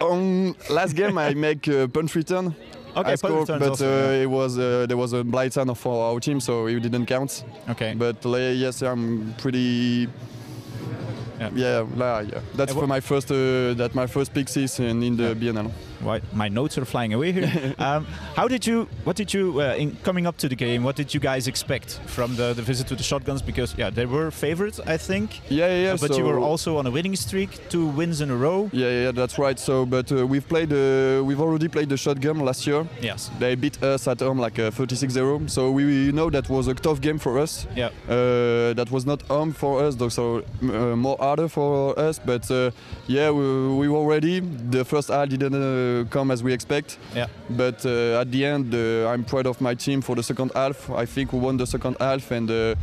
On 0.00 0.54
last 0.70 0.94
game, 0.94 1.18
I 1.18 1.34
make 1.48 1.66
a 1.66 1.88
punt 1.88 2.14
return. 2.14 2.54
Okay, 2.96 3.12
I 3.12 3.14
scored, 3.14 3.46
but 3.46 3.62
also, 3.62 3.86
uh, 3.86 4.10
yeah. 4.10 4.22
it 4.22 4.30
was 4.30 4.58
uh, 4.58 4.86
there 4.88 4.96
was 4.96 5.12
a 5.12 5.22
blind 5.22 5.52
sign 5.52 5.72
for 5.74 6.10
our 6.10 6.20
team, 6.20 6.40
so 6.40 6.66
it 6.66 6.80
didn't 6.80 7.06
count. 7.06 7.44
Okay. 7.68 7.94
But 7.96 8.24
uh, 8.24 8.36
yes, 8.36 8.82
I'm 8.82 9.34
pretty. 9.38 10.08
Yeah, 11.38 11.50
yeah, 11.54 12.20
yeah. 12.22 12.40
That's 12.56 12.72
for 12.72 12.86
my 12.86 13.00
first 13.00 13.30
uh, 13.30 13.74
that 13.74 13.92
my 13.94 14.06
first 14.06 14.34
pick 14.34 14.48
season 14.48 15.02
in 15.02 15.16
the 15.16 15.28
yeah. 15.28 15.52
BNL 15.52 15.70
why, 16.00 16.20
my 16.32 16.48
notes 16.48 16.78
are 16.78 16.84
flying 16.84 17.12
away 17.12 17.32
here. 17.32 17.74
um, 17.78 18.04
how 18.34 18.48
did 18.48 18.66
you? 18.66 18.88
What 19.04 19.16
did 19.16 19.34
you? 19.34 19.60
Uh, 19.60 19.74
in 19.74 19.96
coming 20.02 20.26
up 20.26 20.36
to 20.38 20.48
the 20.48 20.54
game, 20.54 20.84
what 20.84 20.96
did 20.96 21.12
you 21.12 21.20
guys 21.20 21.48
expect 21.48 22.00
from 22.06 22.36
the, 22.36 22.52
the 22.54 22.62
visit 22.62 22.86
to 22.88 22.94
the 22.94 23.02
shotguns? 23.02 23.42
Because 23.42 23.76
yeah, 23.76 23.90
they 23.90 24.06
were 24.06 24.30
favorites, 24.30 24.80
I 24.86 24.96
think. 24.96 25.40
Yeah, 25.48 25.66
yeah. 25.66 25.82
yeah. 25.82 25.92
Uh, 25.92 25.96
but 26.00 26.12
so 26.12 26.18
you 26.18 26.24
were 26.24 26.38
also 26.38 26.78
on 26.78 26.86
a 26.86 26.90
winning 26.90 27.16
streak, 27.16 27.68
two 27.68 27.86
wins 27.86 28.20
in 28.20 28.30
a 28.30 28.36
row. 28.36 28.70
Yeah, 28.72 28.90
yeah, 28.90 29.10
that's 29.12 29.38
right. 29.38 29.58
So, 29.58 29.86
but 29.86 30.10
uh, 30.12 30.26
we've 30.26 30.48
played. 30.48 30.72
Uh, 30.72 31.22
we've 31.24 31.40
already 31.40 31.68
played 31.68 31.88
the 31.88 31.96
shotgun 31.96 32.40
last 32.40 32.66
year. 32.66 32.86
Yes. 33.00 33.30
They 33.38 33.54
beat 33.54 33.82
us 33.82 34.06
at 34.06 34.20
home 34.20 34.38
like 34.38 34.54
36-0. 34.54 35.44
Uh, 35.44 35.48
so 35.48 35.70
we, 35.70 35.84
we, 35.84 36.12
know 36.12 36.30
that 36.30 36.48
was 36.48 36.68
a 36.68 36.74
tough 36.74 37.00
game 37.00 37.18
for 37.18 37.38
us. 37.38 37.66
Yeah. 37.74 37.90
Uh, 38.08 38.72
that 38.74 38.88
was 38.90 39.04
not 39.04 39.22
home 39.22 39.52
for 39.52 39.82
us, 39.82 39.94
though. 39.96 40.08
So 40.08 40.44
more 40.60 41.16
harder 41.18 41.48
for 41.48 41.98
us. 41.98 42.18
But 42.18 42.48
yeah, 43.06 43.30
we, 43.30 43.74
we 43.74 43.88
were 43.88 44.06
ready. 44.06 44.40
The 44.40 44.84
first 44.84 45.08
half 45.08 45.28
didn't 45.28 45.54
come 46.10 46.30
as 46.30 46.42
we 46.42 46.52
expect. 46.52 46.98
Yeah. 47.14 47.26
But 47.50 47.84
uh, 47.84 48.20
at 48.20 48.30
the 48.30 48.44
end, 48.44 48.74
uh, 48.74 49.08
I'm 49.08 49.24
proud 49.24 49.46
of 49.46 49.60
my 49.60 49.74
team 49.74 50.00
for 50.00 50.16
the 50.16 50.22
second 50.22 50.52
half. 50.54 50.90
I 50.90 51.06
think 51.06 51.32
we 51.32 51.38
won 51.38 51.56
the 51.56 51.66
second 51.66 51.96
half, 52.00 52.30
and 52.30 52.50
uh, 52.50 52.74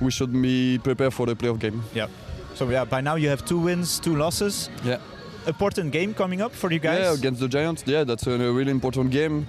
we 0.00 0.10
should 0.10 0.32
be 0.32 0.78
prepared 0.78 1.12
for 1.12 1.26
the 1.26 1.34
playoff 1.34 1.58
game. 1.58 1.82
Yeah. 1.94 2.08
So 2.54 2.68
yeah, 2.68 2.84
by 2.84 3.00
now 3.00 3.16
you 3.16 3.28
have 3.28 3.44
two 3.44 3.58
wins, 3.58 4.00
two 4.00 4.16
losses. 4.16 4.70
Yeah. 4.84 4.98
Important 5.46 5.92
game 5.92 6.12
coming 6.12 6.42
up 6.42 6.52
for 6.52 6.70
you 6.70 6.78
guys. 6.78 7.00
Yeah, 7.00 7.14
against 7.14 7.40
the 7.40 7.48
Giants. 7.48 7.84
Yeah, 7.86 8.04
that's 8.04 8.26
a 8.26 8.52
really 8.52 8.70
important 8.70 9.10
game. 9.10 9.46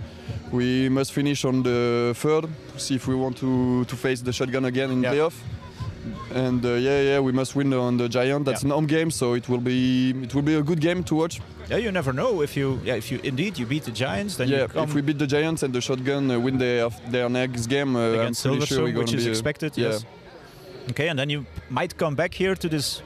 We 0.51 0.89
must 0.89 1.12
finish 1.12 1.44
on 1.44 1.63
the 1.63 2.13
third. 2.15 2.48
See 2.77 2.96
if 2.96 3.08
we 3.08 3.15
want 3.15 3.38
to 3.38 3.84
to 3.86 3.96
face 3.96 4.22
the 4.22 4.32
shotgun 4.32 4.65
again 4.65 4.91
in 4.91 5.03
yeah. 5.03 5.13
playoff 5.13 5.36
and 6.34 6.65
uh, 6.65 6.74
yeah, 6.74 7.01
yeah, 7.01 7.20
we 7.20 7.32
must 7.32 7.56
win 7.56 7.74
on 7.74 7.98
the 7.98 8.08
Giant. 8.10 8.46
That's 8.46 8.63
yeah. 8.63 8.68
an 8.68 8.72
home 8.72 8.88
game, 8.88 9.12
so 9.12 9.34
it 9.34 9.48
will 9.50 9.60
be 9.60 10.12
it 10.24 10.34
will 10.34 10.41
be 10.41 10.56
a 10.56 10.63
good 10.63 10.80
game 10.80 11.03
to 11.06 11.15
watch. 11.15 11.41
Yeah, 11.72 11.78
you 11.78 11.92
never 11.92 12.12
know 12.12 12.42
if 12.42 12.58
you 12.58 12.82
yeah 12.84 12.96
if 12.96 13.10
you 13.12 13.20
indeed 13.24 13.58
you 13.58 13.66
beat 13.66 13.86
the 13.86 13.92
Giants, 13.92 14.36
then 14.36 14.50
yeah, 14.50 14.68
if 14.75 14.94
we 14.94 15.01
beat 15.01 15.18
the 15.18 15.28
Giants 15.28 15.63
and 15.63 15.74
the 15.74 15.80
Shotgun 15.80 16.30
uh, 16.30 16.38
win 16.38 16.58
their 16.58 16.90
their 17.10 17.30
next 17.30 17.68
game, 17.68 17.96
uh, 17.96 18.12
against 18.12 18.46
I'm 18.46 18.60
sure 18.66 18.92
which 18.92 19.13
is 19.13 19.25
expected. 19.25 19.78
Yeah. 19.78 19.92
Yes. 19.92 20.06
Okay, 20.90 21.08
and 21.08 21.18
then 21.18 21.30
you 21.30 21.46
might 21.70 21.96
come 21.98 22.16
back 22.16 22.34
here 22.34 22.56
to 22.56 22.68
this. 22.68 23.01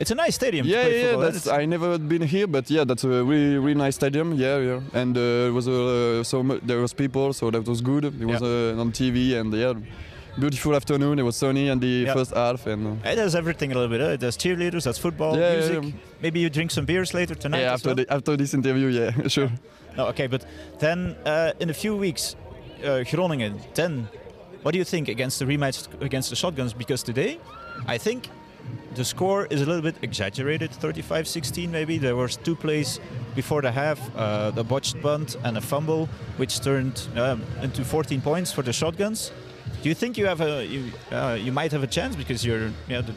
It's 0.00 0.10
a 0.10 0.14
nice 0.14 0.34
stadium. 0.34 0.66
Yeah, 0.66 0.86
yeah, 0.86 1.16
that's, 1.16 1.46
I 1.46 1.66
never 1.66 1.98
been 1.98 2.22
here, 2.22 2.46
but 2.46 2.70
yeah, 2.70 2.84
that's 2.84 3.04
a 3.04 3.08
really, 3.08 3.58
really 3.58 3.74
nice 3.74 3.96
stadium. 3.96 4.32
Yeah, 4.34 4.58
yeah, 4.58 4.80
and 5.00 5.16
uh, 5.16 5.48
it 5.48 5.52
was 5.52 5.68
uh, 5.68 6.24
so 6.24 6.42
there 6.62 6.80
was 6.80 6.94
people, 6.94 7.34
so 7.34 7.50
that 7.50 7.66
was 7.68 7.82
good. 7.82 8.04
It 8.04 8.26
was 8.26 8.40
yeah. 8.40 8.78
uh, 8.78 8.80
on 8.80 8.92
TV, 8.92 9.36
and 9.38 9.52
yeah, 9.52 9.74
beautiful 10.38 10.74
afternoon. 10.74 11.18
It 11.18 11.22
was 11.22 11.36
sunny 11.36 11.68
in 11.68 11.78
the 11.80 11.86
Yeah. 12.06 12.14
first 12.14 12.34
half, 12.34 12.66
and 12.66 12.86
uh, 12.86 13.08
Hey, 13.08 13.14
there's 13.14 13.34
everything 13.34 13.72
a 13.72 13.74
little 13.74 13.88
bit. 13.90 14.00
Huh? 14.00 14.16
There's 14.16 14.36
cheerleaders, 14.36 14.84
there's 14.84 14.98
football, 14.98 15.36
Yeah, 15.36 15.50
yeah, 15.52 15.56
music. 15.58 15.84
yeah. 15.84 15.90
Maybe 16.22 16.40
you 16.40 16.50
drink 16.50 16.70
some 16.70 16.84
beers 16.84 17.14
later 17.14 17.34
tonight. 17.34 17.60
yeah, 17.62 17.72
after 17.74 17.88
well? 17.88 17.96
the, 17.96 18.12
after 18.12 18.36
this 18.36 18.54
interview, 18.54 18.88
yeah, 18.88 19.28
sure. 19.36 19.50
No, 19.96 20.06
okay, 20.08 20.26
but 20.26 20.44
then 20.78 21.16
uh, 21.24 21.52
in 21.60 21.70
a 21.70 21.74
few 21.74 21.96
weeks, 21.96 22.36
uh, 22.84 23.02
Groningen. 23.10 23.58
Then, 23.74 24.08
what 24.62 24.72
do 24.72 24.78
you 24.78 24.84
think 24.84 25.08
against 25.08 25.38
the 25.38 25.46
rematch 25.46 25.88
against 26.02 26.28
the 26.30 26.36
Shotguns? 26.36 26.74
Because 26.74 27.02
today, 27.02 27.38
I 27.86 27.98
think 27.98 28.28
the 28.94 29.04
score 29.04 29.46
is 29.46 29.62
a 29.62 29.66
little 29.66 29.80
bit 29.82 29.94
exaggerated 30.02 30.70
35 30.72 31.26
16 31.28 31.70
maybe. 31.70 31.96
There 31.98 32.16
was 32.16 32.36
two 32.36 32.56
plays 32.56 33.00
before 33.34 33.62
the 33.62 33.70
half, 33.72 33.98
uh, 34.16 34.50
the 34.50 34.64
botched 34.64 35.00
bunt 35.00 35.36
and 35.44 35.56
a 35.56 35.60
fumble, 35.60 36.08
which 36.36 36.60
turned 36.60 37.08
um, 37.16 37.42
into 37.62 37.84
14 37.84 38.20
points 38.20 38.52
for 38.52 38.62
the 38.62 38.72
Shotguns. 38.72 39.32
Do 39.86 39.90
you 39.90 39.94
think 39.94 40.18
you 40.18 40.26
have 40.26 40.40
a 40.40 40.66
you, 40.66 40.90
uh, 41.12 41.38
you 41.40 41.52
might 41.52 41.70
have 41.70 41.84
a 41.84 41.86
chance 41.86 42.16
because 42.16 42.44
you're 42.44 42.72
you 42.88 42.94
know, 42.96 43.02
the, 43.02 43.14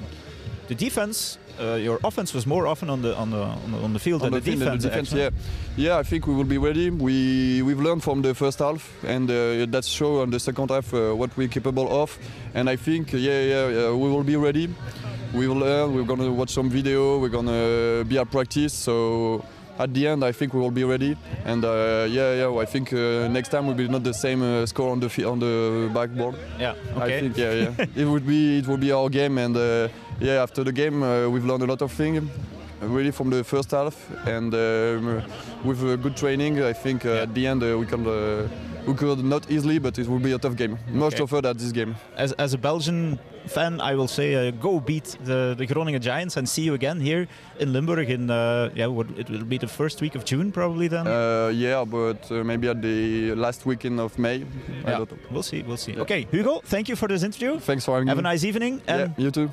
the 0.68 0.76
defense, 0.76 1.40
uh, 1.60 1.74
your 1.74 2.00
offense 2.04 2.32
was 2.32 2.46
more 2.46 2.68
often 2.68 2.92
on 2.92 3.02
the 3.02 3.16
on 3.16 3.32
the 3.32 3.42
on 3.42 3.72
the, 3.72 3.78
on 3.86 3.94
the 3.94 3.98
field 3.98 4.22
On 4.22 4.30
than 4.30 4.44
the 4.44 4.52
defense. 4.52 4.84
the 4.84 4.90
defense, 4.90 5.12
yeah, 5.12 5.32
yeah. 5.76 5.98
I 5.98 6.04
think 6.04 6.28
we 6.28 6.36
will 6.36 6.52
be 6.56 6.60
ready. 6.60 6.92
We 6.92 7.64
we've 7.64 7.80
learned 7.80 8.04
from 8.04 8.22
the 8.22 8.36
first 8.36 8.60
half, 8.60 8.82
and 9.04 9.32
uh, 9.32 9.66
that's 9.74 9.88
show 9.88 10.22
on 10.22 10.30
the 10.30 10.40
second 10.40 10.70
half 10.70 10.94
uh, 10.94 11.16
what 11.16 11.36
we're 11.36 11.48
capable 11.48 11.88
of. 12.04 12.16
And 12.54 12.70
I 12.70 12.76
think, 12.76 13.14
yeah, 13.14 13.42
yeah, 13.54 13.68
yeah, 13.70 13.92
we 14.04 14.08
will 14.08 14.24
be 14.24 14.36
ready. 14.36 14.70
We 15.34 15.48
will 15.48 15.62
learn. 15.66 15.96
We're 15.96 16.06
gonna 16.06 16.32
watch 16.32 16.52
some 16.52 16.70
video. 16.70 17.18
We're 17.18 17.34
gonna 17.40 18.06
be 18.06 18.20
at 18.20 18.30
practice. 18.30 18.74
So 18.74 19.44
at 19.80 19.94
the 19.94 20.08
end, 20.08 20.24
I 20.24 20.32
think 20.34 20.54
we 20.54 20.60
will 20.60 20.72
be 20.72 20.84
ready. 20.84 21.16
And 21.46 21.64
uh, 21.64 22.06
yeah, 22.10 22.34
yeah, 22.36 22.62
I 22.62 22.66
think 22.66 22.92
uh, 22.94 23.28
next 23.30 23.50
time 23.50 23.64
we 23.66 23.70
will 23.74 23.78
be 23.78 23.88
not 23.88 24.04
the 24.04 24.14
same 24.14 24.42
uh, 24.44 24.66
score 24.66 24.92
on 24.92 25.00
the 25.00 25.10
on 25.26 25.40
the 25.40 25.90
backboard. 25.94 26.36
Yeah. 26.60 26.76
I 26.98 27.10
think, 27.20 27.38
yeah, 27.38 27.54
yeah. 27.54 27.86
it 27.96 28.06
would 28.06 28.28
be 28.28 28.60
it 28.60 28.68
will 28.68 28.78
be 28.78 28.92
our 28.92 29.10
game, 29.10 29.38
and 29.38 29.56
uh, 29.56 29.88
yeah, 30.20 30.44
after 30.44 30.64
the 30.64 30.72
game, 30.74 31.02
uh, 31.02 31.30
we've 31.30 31.46
learned 31.46 31.64
a 31.64 31.68
lot 31.68 31.82
of 31.82 31.92
things, 31.94 32.30
really 32.82 33.12
from 33.12 33.30
the 33.30 33.44
first 33.44 33.72
half, 33.72 33.96
and 34.28 34.54
um, 34.54 35.24
with 35.64 35.82
uh, 35.84 35.96
good 35.96 36.16
training, 36.18 36.62
I 36.62 36.74
think 36.74 37.06
uh, 37.06 37.10
Yeah. 37.10 37.22
at 37.24 37.34
the 37.34 37.48
end 37.48 37.64
uh, 37.64 37.78
we 37.80 37.86
can. 37.86 38.06
We 38.90 38.96
could 38.96 39.24
not 39.24 39.44
easily, 39.56 39.78
but 39.86 39.94
it 40.00 40.08
will 40.08 40.20
be 40.30 40.32
a 40.32 40.40
tough 40.40 40.56
game. 40.56 40.74
Much 40.92 41.14
Okay. 41.14 41.18
tougher 41.22 41.42
than 41.46 41.56
this 41.58 41.72
game. 41.80 41.92
as, 42.24 42.32
as 42.46 42.54
a 42.54 42.58
Belgian 42.58 43.20
fan, 43.56 43.80
I 43.90 43.94
will 44.00 44.08
say 44.08 44.28
uh, 44.36 44.52
go 44.68 44.80
beat 44.80 45.08
the, 45.30 45.54
the 45.60 45.66
Groningen 45.72 46.02
Giants 46.02 46.38
and 46.38 46.46
see 46.54 46.64
you 46.68 46.74
again 46.74 47.00
here 47.10 47.28
in 47.60 47.68
Limburg 47.74 48.10
in 48.10 48.24
uh, 48.32 48.70
yeah 48.80 48.88
what, 48.88 49.08
it 49.22 49.30
will 49.30 49.46
be 49.46 49.58
the 49.66 49.68
first 49.80 50.02
week 50.02 50.16
of 50.16 50.24
June 50.26 50.52
probably 50.52 50.88
then. 50.96 51.06
Uh, 51.08 51.52
yeah, 51.54 51.86
but 51.86 52.20
uh, 52.32 52.44
maybe 52.44 52.68
at 52.68 52.82
the 52.82 53.34
last 53.36 53.66
weekend 53.66 54.00
of 54.00 54.18
May. 54.18 54.36
I 54.86 54.92
yeah, 54.92 54.98
don't 54.98 55.12
know. 55.12 55.18
we'll 55.34 55.44
see, 55.52 55.62
we'll 55.68 55.78
see. 55.86 55.94
Yeah. 55.94 56.02
Okay, 56.06 56.22
Hugo, 56.32 56.62
thank 56.66 56.90
you 56.90 56.96
for 56.96 57.08
this 57.08 57.24
interview. 57.24 57.60
Thanks 57.60 57.86
for 57.86 57.92
having 57.94 58.06
me. 58.08 58.10
Have 58.10 58.20
a 58.26 58.30
nice 58.34 58.44
evening 58.44 58.82
and 58.88 59.14
yeah, 59.18 59.24
you 59.26 59.32
too. 59.32 59.52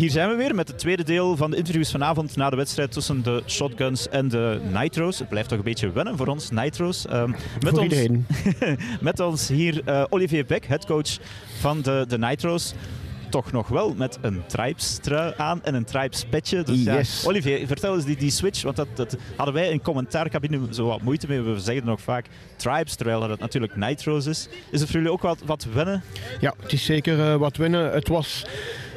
Hier 0.00 0.10
zijn 0.10 0.28
we 0.28 0.34
weer 0.34 0.54
met 0.54 0.68
het 0.68 0.78
tweede 0.78 1.04
deel 1.04 1.36
van 1.36 1.50
de 1.50 1.56
interviews 1.56 1.90
vanavond 1.90 2.36
na 2.36 2.50
de 2.50 2.56
wedstrijd 2.56 2.92
tussen 2.92 3.22
de 3.22 3.42
Shotguns 3.46 4.08
en 4.08 4.28
de 4.28 4.60
Nitro's. 4.72 5.18
Het 5.18 5.28
blijft 5.28 5.48
toch 5.48 5.58
een 5.58 5.64
beetje 5.64 5.92
wennen 5.92 6.16
voor 6.16 6.26
ons, 6.26 6.50
Nitro's. 6.50 7.06
Ehm, 7.06 7.30
met, 7.30 7.40
Voor 7.68 7.78
ons, 7.78 8.06
met 9.00 9.20
ons 9.20 9.48
hier 9.48 9.82
eh, 9.84 10.04
Olivier 10.08 10.46
Beck, 10.46 10.64
headcoach 10.64 11.18
van 11.58 11.82
de, 11.82 12.04
de 12.08 12.18
Nitro's. 12.18 12.74
Toch 13.30 13.52
nog 13.52 13.68
wel 13.68 13.94
met 13.94 14.18
een 14.20 14.42
Tribes-trui 14.46 15.32
aan 15.36 15.64
en 15.64 15.74
een 15.74 15.84
Tribes-petje. 15.84 16.62
Dus 16.62 16.82
ja, 16.82 16.94
Yes. 16.94 17.24
Olivier, 17.26 17.66
vertel 17.66 17.94
eens 17.94 18.04
die, 18.04 18.16
die 18.16 18.30
switch, 18.30 18.62
want 18.62 18.76
dat, 18.76 18.88
dat 18.94 19.16
hadden 19.36 19.54
wij 19.54 19.70
in 19.70 19.82
commentaarcabine 19.82 20.60
zo 20.70 20.86
wat 20.86 21.02
moeite 21.02 21.26
mee. 21.28 21.40
We 21.40 21.60
zeggen 21.60 21.84
nog 21.84 22.00
vaak 22.00 22.26
Tribes, 22.56 22.94
terwijl 22.94 23.20
dat 23.20 23.30
het 23.30 23.40
natuurlijk 23.40 23.76
Nitro's 23.76 24.26
is. 24.26 24.48
Is 24.70 24.80
het 24.80 24.90
voor 24.90 24.98
jullie 24.98 25.12
ook 25.12 25.22
wat, 25.22 25.42
wat 25.44 25.66
wennen? 25.72 26.02
Ja, 26.40 26.54
het 26.62 26.72
is 26.72 26.84
zeker 26.84 27.20
eh, 27.32 27.36
wat 27.36 27.56
winnen. 27.56 27.92
Het 27.92 28.08
was 28.08 28.44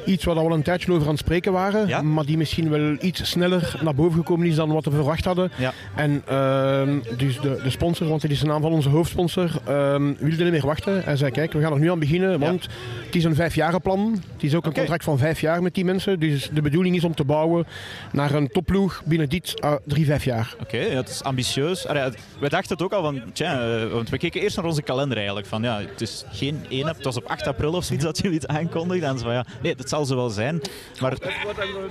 iets 0.04 0.24
waar 0.24 0.34
we 0.34 0.40
al 0.40 0.52
een 0.52 0.62
tijdje 0.62 0.92
over 0.92 1.02
aan 1.02 1.10
het 1.10 1.18
spreken 1.18 1.52
waren, 1.52 1.88
Ja? 1.88 2.02
maar 2.02 2.24
die 2.24 2.36
misschien 2.36 2.70
wel 2.70 2.96
iets 3.00 3.30
sneller 3.30 3.74
naar 3.82 3.94
boven 3.94 4.18
gekomen 4.18 4.46
is 4.46 4.54
dan 4.54 4.72
wat 4.72 4.84
we 4.84 4.90
verwacht 4.90 5.24
hadden. 5.24 5.50
Ja. 5.58 5.72
En 5.94 6.22
ehm, 6.26 6.98
dus 7.16 7.40
de, 7.40 7.60
de 7.62 7.70
sponsor, 7.70 8.08
want 8.08 8.22
het 8.22 8.30
is 8.30 8.40
de 8.40 8.46
naam 8.46 8.62
van 8.62 8.72
onze 8.72 8.88
hoofdsponsor, 8.88 9.50
ehm, 9.64 10.12
wilde 10.18 10.42
niet 10.42 10.52
meer 10.52 10.66
wachten. 10.66 11.02
Hij 11.04 11.16
zei, 11.16 11.30
kijk, 11.30 11.52
we 11.52 11.60
gaan 11.60 11.72
er 11.72 11.78
nu 11.78 11.90
aan 11.90 11.98
beginnen, 11.98 12.38
want 12.38 12.68
het 13.06 13.14
is 13.14 13.24
een 13.24 13.34
vijfjarenplan. 13.34 14.22
Het 14.32 14.42
is 14.42 14.54
ook 14.54 14.66
een 14.66 14.72
contract 14.72 15.04
van 15.04 15.18
vijf 15.18 15.40
jaar 15.40 15.62
met 15.62 15.74
die 15.74 15.84
mensen. 15.84 16.20
Dus 16.20 16.50
de 16.52 16.62
bedoeling 16.62 16.96
is 16.96 17.04
om 17.04 17.14
te 17.14 17.24
bouwen 17.24 17.66
naar 18.12 18.34
een 18.34 18.48
topploeg 18.48 19.02
binnen 19.04 19.28
dit 19.28 19.60
ah, 19.60 19.74
drie, 19.84 20.04
vijf 20.04 20.24
jaar. 20.24 20.54
Oké, 20.60 20.76
het 20.76 21.08
is 21.08 21.22
ambitieus. 21.22 21.86
Allee, 21.86 22.10
we 22.40 22.48
dachten 22.48 22.72
het 22.72 22.82
ook 22.82 22.92
al 22.92 23.02
van, 23.02 23.22
tja, 23.32 23.60
eh, 23.60 23.86
want 23.92 24.10
we 24.10 24.18
keken 24.18 24.40
eerst 24.40 24.56
naar 24.56 24.64
onze 24.64 24.82
kalender 24.82 25.16
eigenlijk. 25.16 25.46
Van 25.46 25.62
ja, 25.62 25.80
het 25.80 26.00
is 26.00 26.24
geen 26.32 26.64
1 26.68 26.86
het 26.86 27.04
was 27.04 27.16
op 27.16 27.24
8 27.24 27.46
april 27.46 27.72
of 27.72 27.84
zoiets 27.84 28.04
dat 28.04 28.18
jullie 28.18 28.38
het 28.38 28.46
aankondigden. 28.46 29.08
En 29.08 29.18
van 29.18 29.32
ja, 29.32 29.46
nee, 29.62 29.74
dat 29.76 29.88
zal 29.94 30.04
zo 30.04 30.16
wel 30.16 30.30
zijn. 30.30 30.60
Maar 31.00 31.12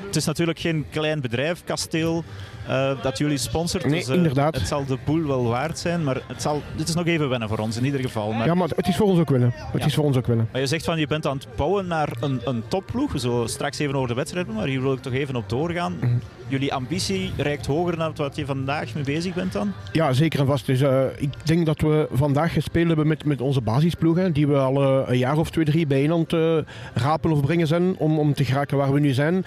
het 0.05 0.15
is 0.15 0.25
natuurlijk 0.25 0.59
geen 0.59 0.85
klein 0.89 1.21
bedrijf, 1.21 1.63
kasteel, 1.63 2.23
eh, 2.67 3.01
dat 3.01 3.17
jullie 3.17 3.37
sponsort. 3.37 3.85
Nee, 3.85 3.99
dus, 3.99 4.07
eh, 4.09 4.15
inderdaad. 4.15 4.55
Het 4.55 4.67
zal 4.67 4.85
de 4.85 4.97
boel 5.05 5.27
wel 5.27 5.43
waard 5.43 5.79
zijn, 5.79 6.03
maar 6.03 6.21
het, 6.27 6.41
zal, 6.41 6.61
dit 6.75 6.87
is 6.87 6.95
nog 6.95 7.05
even 7.05 7.29
wennen 7.29 7.49
voor 7.49 7.57
ons 7.57 7.77
in 7.77 7.85
ieder 7.85 7.99
geval. 7.99 8.31
Maar, 8.31 8.45
Ja, 8.45 8.53
maar 8.53 8.69
het 8.75 8.87
is 8.87 8.95
voor 8.95 9.07
ons 9.07 9.19
ook 9.19 9.29
winnen. 9.29 9.53
Het 9.55 9.81
Ja. 9.81 9.87
is 9.87 9.93
voor 9.95 10.03
ons 10.03 10.17
ook 10.17 10.27
winnen. 10.27 10.47
maar 10.51 10.61
je 10.61 10.67
zegt 10.67 10.85
van 10.85 10.99
je 10.99 11.07
bent 11.07 11.27
aan 11.27 11.37
het 11.37 11.47
bouwen 11.55 11.87
naar 11.87 12.09
een, 12.19 12.41
een 12.45 12.63
topploeg. 12.67 13.11
We 13.11 13.17
zullen 13.17 13.49
straks 13.49 13.79
even 13.79 13.95
over 13.95 14.07
de 14.07 14.13
wedstrijd 14.13 14.45
hebben, 14.45 14.63
maar 14.63 14.71
hier 14.73 14.81
wil 14.81 14.93
ik 14.93 15.01
toch 15.01 15.13
even 15.13 15.35
op 15.35 15.49
doorgaan. 15.49 15.95
Mhm. 16.01 16.11
Jullie 16.47 16.73
ambitie 16.73 17.31
reikt 17.37 17.65
hoger 17.65 17.97
dan 17.97 18.11
wat 18.15 18.35
je 18.35 18.45
vandaag 18.45 18.93
mee 18.93 19.03
bezig 19.03 19.33
bent 19.33 19.53
dan? 19.53 19.73
Ja, 19.91 20.13
zeker 20.13 20.39
en 20.39 20.45
vast. 20.45 20.65
Dus, 20.65 20.81
eh, 20.81 21.03
ik 21.17 21.29
denk 21.43 21.65
dat 21.65 21.81
we 21.81 22.07
vandaag 22.11 22.53
gespeeld 22.53 22.87
hebben 22.87 23.07
met, 23.07 23.25
met 23.25 23.41
onze 23.41 23.61
basisploegen, 23.61 24.33
die 24.33 24.47
we 24.47 24.57
al 24.57 24.83
een 25.09 25.17
jaar 25.17 25.37
of 25.37 25.49
twee, 25.49 25.65
drie 25.65 25.87
bijeen 25.87 26.11
aan 26.11 26.19
het 26.19 26.33
eh, 26.33 26.57
rapelen 26.93 27.35
of 27.37 27.41
brengen 27.43 27.67
zijn 27.67 27.92
om, 27.97 28.19
om 28.19 28.33
te 28.33 28.45
geraken 28.45 28.77
waar 28.77 28.93
we 28.93 28.99
nu 28.99 29.13
zijn. 29.13 29.45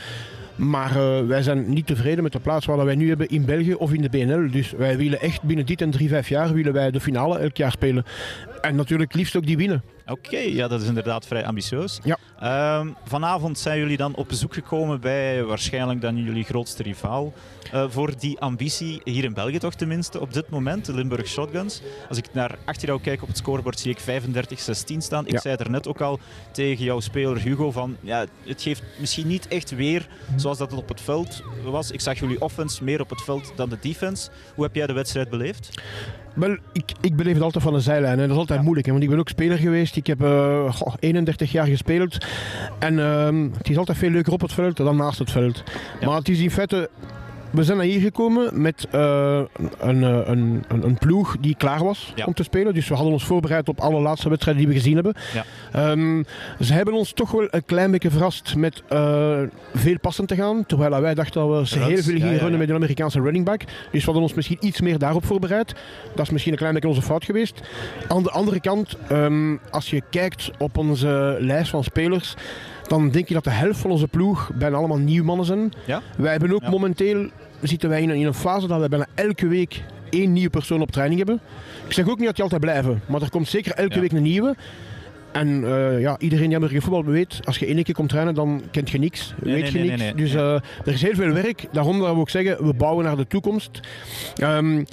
Maar 0.57 0.91
eh, 0.91 1.26
wij 1.26 1.43
zijn 1.43 1.69
niet 1.69 1.87
tevreden 1.87 2.23
met 2.23 2.33
de 2.33 2.41
plaats 2.41 2.67
waar 2.67 2.85
wij 2.85 2.95
nu 2.95 3.09
hebben 3.09 3.29
in 3.29 3.45
België 3.45 3.75
of 3.75 3.93
in 3.93 4.03
de 4.03 4.09
BNL. 4.09 4.50
Dus 4.50 4.71
wij 4.71 4.97
willen 4.97 5.21
echt 5.21 5.43
binnen 5.43 5.67
dit 5.67 5.81
en 5.81 5.91
drie, 5.91 6.09
vijf 6.09 6.29
jaar 6.29 6.53
willen 6.53 6.73
wij 6.73 6.91
de 6.91 7.00
finale 7.00 7.38
elk 7.38 7.57
jaar 7.57 7.71
spelen. 7.71 8.05
En 8.61 8.76
natuurlijk 8.76 9.15
liefst 9.15 9.37
ook 9.37 9.47
die 9.47 9.57
winnen. 9.57 9.83
Oké, 10.08 10.38
ja, 10.38 10.68
dat 10.68 10.82
is 10.82 10.88
inderdaad 10.88 11.26
vrij 11.26 11.46
ambitieus. 11.46 11.98
Ja. 12.04 12.18
Ehm, 12.40 12.88
vanavond 13.04 13.58
zijn 13.58 13.78
jullie 13.78 13.96
dan 13.96 14.14
op 14.14 14.28
bezoek 14.28 14.54
gekomen 14.54 15.00
bij 15.00 15.44
waarschijnlijk 15.44 16.00
dan 16.00 16.16
jullie 16.16 16.44
grootste 16.44 16.82
rivaal. 16.82 17.32
eh, 17.72 17.84
voor 17.88 18.18
die 18.18 18.38
ambitie, 18.40 19.00
hier 19.04 19.25
in 19.25 19.34
België 19.34 19.58
toch 19.58 19.75
tenminste, 19.75 20.20
op 20.20 20.32
dit 20.32 20.48
moment, 20.50 20.84
de 20.84 20.94
Limburg 20.94 21.26
Shotguns. 21.26 21.80
Als 22.08 22.18
ik 22.18 22.25
naar 22.32 22.58
achter 22.64 22.88
jou 22.88 23.00
kijk 23.00 23.22
op 23.22 23.28
het 23.28 23.36
scorebord, 23.36 23.80
zie 23.80 23.90
ik 23.90 23.98
35-16 24.00 25.02
staan. 25.02 25.26
Ik 25.26 25.32
Ja. 25.32 25.38
zei 25.40 25.54
het 25.56 25.64
er 25.64 25.70
net 25.70 25.88
ook 25.88 26.00
al 26.00 26.18
tegen 26.52 26.84
jouw 26.84 27.00
speler 27.00 27.38
Hugo 27.40 27.70
van, 27.70 27.96
ja, 28.00 28.25
het 28.44 28.62
geeft 28.62 28.82
misschien 28.98 29.26
niet 29.26 29.48
echt 29.48 29.70
weer 29.70 30.08
zoals 30.36 30.58
dat 30.58 30.70
het 30.70 30.80
op 30.80 30.88
het 30.88 31.00
veld 31.00 31.42
was. 31.64 31.90
Ik 31.90 32.00
zag 32.00 32.18
jullie 32.18 32.40
offense 32.40 32.84
meer 32.84 33.00
op 33.00 33.10
het 33.10 33.22
veld 33.22 33.52
dan 33.56 33.68
de 33.68 33.78
defense. 33.80 34.30
Hoe 34.54 34.64
heb 34.64 34.75
jij 34.75 34.86
de 34.86 34.92
wedstrijd 34.92 35.30
beleefd? 35.30 35.70
Wel, 36.37 36.57
ik, 36.73 36.93
ik 37.00 37.16
beleef 37.16 37.35
het 37.35 37.43
altijd 37.43 37.64
van 37.64 37.73
de 37.73 37.81
zijlijn. 37.81 38.12
En 38.12 38.19
dat 38.19 38.31
is 38.31 38.37
altijd 38.37 38.59
Ja. 38.59 38.64
moeilijk. 38.64 38.87
Hè, 38.87 38.93
want 38.93 39.05
ik 39.05 39.11
ben 39.11 39.19
ook 39.19 39.28
speler 39.28 39.59
geweest. 39.59 39.97
Ik 39.97 40.07
heb 40.07 40.23
eh, 40.23 40.73
goh, 40.73 40.95
31 40.99 41.52
jaar 41.52 41.66
gespeeld. 41.66 42.26
En 42.78 42.99
ehm, 42.99 43.49
het 43.57 43.69
is 43.71 43.76
altijd 43.76 43.99
veel 43.99 44.11
leuker 44.11 44.33
op 44.33 44.40
het 44.40 44.52
veld 44.52 44.76
dan 44.76 44.97
naast 44.97 45.19
het 45.19 45.31
veld. 45.31 45.62
Ja. 46.00 46.07
Maar 46.07 46.16
het 46.16 46.28
is 46.28 46.40
in 46.40 46.50
feite... 46.50 46.90
We 47.56 47.64
zijn 47.64 47.76
naar 47.76 47.86
hier 47.86 48.00
gekomen 48.00 48.60
met 48.62 48.86
eh, 48.90 49.40
een, 49.78 50.02
eh, 50.04 50.20
een, 50.25 50.64
een, 50.68 50.82
een 50.84 50.98
ploeg 50.98 51.36
die 51.40 51.54
klaar 51.56 51.84
was 51.84 52.12
Ja. 52.14 52.25
om 52.25 52.34
te 52.34 52.42
spelen. 52.42 52.75
Dus 52.75 52.88
we 52.88 52.94
hadden 52.94 53.12
ons 53.12 53.25
voorbereid 53.25 53.68
op 53.68 53.80
alle 53.80 54.00
laatste 54.00 54.28
wedstrijden 54.28 54.62
die 54.64 54.72
we 54.72 54.78
gezien 54.78 54.94
hebben. 54.94 55.14
Ja. 55.34 55.44
Ehm, 55.72 56.22
ze 56.60 56.72
hebben 56.72 56.94
ons 56.94 57.12
toch 57.12 57.30
wel 57.30 57.46
een 57.50 57.64
klein 57.64 57.90
beetje 57.90 58.10
verrast 58.10 58.56
met 58.56 58.82
eh, 58.88 59.38
veel 59.75 59.98
passen 60.00 60.26
te 60.26 60.34
gaan. 60.34 60.66
Terwijl 60.66 61.00
wij 61.00 61.14
dachten 61.14 61.40
dat 61.48 61.58
we 61.60 61.66
ze 61.66 61.78
heel 61.78 62.02
veel 62.02 62.14
gingen 62.18 62.32
ja, 62.32 62.38
runnen 62.38 62.58
met 62.58 62.68
een 62.68 62.75
Amerikaanse 62.75 63.20
running 63.20 63.44
back. 63.44 63.60
Dus 63.64 64.00
we 64.00 64.04
hadden 64.04 64.22
ons 64.22 64.34
misschien 64.34 64.58
iets 64.60 64.80
meer 64.80 64.98
daarop 64.98 65.25
voorbereid. 65.25 65.75
Dat 66.14 66.25
is 66.26 66.30
misschien 66.30 66.52
een 66.52 66.58
klein 66.58 66.72
beetje 66.75 66.88
onze 66.88 67.02
fout 67.02 67.25
geweest. 67.25 67.60
Aan 68.08 68.22
de 68.22 68.30
andere 68.30 68.60
kant, 68.60 68.96
ehm, 69.08 69.56
als 69.70 69.90
je 69.90 70.02
kijkt 70.10 70.50
op 70.58 70.78
onze 70.78 71.36
lijst 71.40 71.70
van 71.70 71.84
spelers, 71.84 72.34
dan 72.86 73.10
denk 73.10 73.28
je 73.28 73.34
dat 73.34 73.44
de 73.44 73.50
helft 73.50 73.78
van 73.78 73.90
onze 73.90 74.08
ploeg 74.08 74.50
bijna 74.54 74.76
allemaal 74.76 74.98
nieuwmannen 74.98 75.46
zijn. 75.46 75.72
Ja? 75.86 76.02
Wij 76.16 76.30
hebben 76.30 76.52
ook 76.52 76.62
Ja. 76.62 76.70
momenteel, 76.70 77.28
zitten 77.62 77.88
wij 77.88 78.02
in 78.02 78.08
een, 78.10 78.16
in 78.16 78.26
een 78.26 78.34
fase 78.34 78.66
dat 78.66 78.80
we 78.80 78.88
bijna 78.88 79.06
elke 79.14 79.46
week 79.48 79.82
één 80.10 80.32
nieuwe 80.32 80.50
persoon 80.50 80.80
op 80.80 80.90
training 80.90 81.18
hebben. 81.18 81.40
Ik 81.86 81.92
zeg 81.92 82.08
ook 82.08 82.16
niet 82.16 82.25
dat 82.26 82.34
die 82.34 82.42
altijd 82.44 82.60
blijven, 82.60 83.02
maar 83.06 83.22
er 83.22 83.30
komt 83.30 83.48
zeker 83.48 83.72
elke 83.72 83.94
Ja. 83.94 84.00
week 84.00 84.12
een 84.12 84.22
nieuwe. 84.22 84.54
En 85.32 85.64
eh, 85.64 86.00
ja, 86.00 86.16
iedereen 86.18 86.46
die 86.48 86.56
Amerika 86.56 86.80
voetbal 86.80 87.04
weet, 87.04 87.40
als 87.44 87.58
je 87.58 87.66
één 87.66 87.82
keer 87.82 87.94
komt 87.94 88.08
trainen, 88.08 88.34
dan 88.34 88.62
kent 88.70 88.90
je 88.90 88.98
niks, 88.98 89.34
Nee, 89.42 89.54
weet 89.62 89.72
nee, 89.72 89.82
je 89.82 89.88
niks. 89.90 90.02
nee. 90.02 90.14
Dus 90.14 90.34
eh, 90.34 90.54
er 90.54 90.92
is 90.92 91.02
heel 91.02 91.14
veel 91.14 91.32
werk. 91.32 91.64
Daarom 91.72 91.98
dat 91.98 92.14
we 92.14 92.20
ook 92.20 92.30
zeggen, 92.30 92.66
we 92.66 92.75
bouwen 92.75 93.04
naar 93.04 93.16
de 93.16 93.26
toekomst. 93.26 93.80
Ehm, 94.36 94.84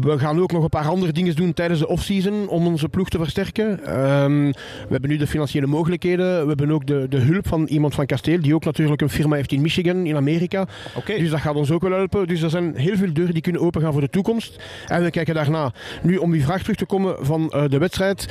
We 0.00 0.18
gaan 0.18 0.40
ook 0.40 0.52
nog 0.52 0.62
een 0.62 0.68
paar 0.68 0.88
andere 0.88 1.12
dingen 1.12 1.36
doen 1.36 1.52
tijdens 1.54 1.80
de 1.80 1.88
offseason 1.88 2.48
om 2.48 2.66
onze 2.66 2.88
ploeg 2.88 3.08
te 3.08 3.18
versterken. 3.18 3.84
Ehm, 3.84 4.44
we 4.52 4.88
hebben 4.88 5.10
nu 5.10 5.16
de 5.16 5.26
financiële 5.26 5.66
mogelijkheden. 5.66 6.42
We 6.42 6.48
hebben 6.48 6.70
ook 6.70 6.86
de, 6.86 7.06
de 7.08 7.18
hulp 7.18 7.48
van 7.48 7.64
iemand 7.66 7.94
van 7.94 8.06
Kasteel, 8.06 8.40
die 8.40 8.54
ook 8.54 8.64
natuurlijk 8.64 9.00
een 9.00 9.10
firma 9.10 9.36
heeft 9.36 9.52
in 9.52 9.60
Michigan, 9.60 10.06
in 10.06 10.16
Amerika. 10.16 10.66
Dus 11.06 11.30
dat 11.30 11.40
gaat 11.40 11.54
ons 11.54 11.70
ook 11.70 11.82
wel 11.82 11.92
helpen. 11.92 12.26
Dus 12.26 12.42
er 12.42 12.50
zijn 12.50 12.76
heel 12.76 12.96
veel 12.96 13.12
deuren 13.12 13.32
die 13.32 13.42
kunnen 13.42 13.60
opengaan 13.62 13.92
voor 13.92 14.00
de 14.00 14.10
toekomst. 14.10 14.62
En 14.86 15.02
we 15.02 15.10
kijken 15.10 15.34
daarna. 15.34 15.72
Nu, 16.02 16.16
om 16.16 16.32
die 16.32 16.44
vraag 16.44 16.60
terug 16.60 16.76
te 16.76 16.86
komen 16.86 17.16
van 17.20 17.50
eh, 17.50 17.64
de 17.68 17.78
wedstrijd. 17.78 18.28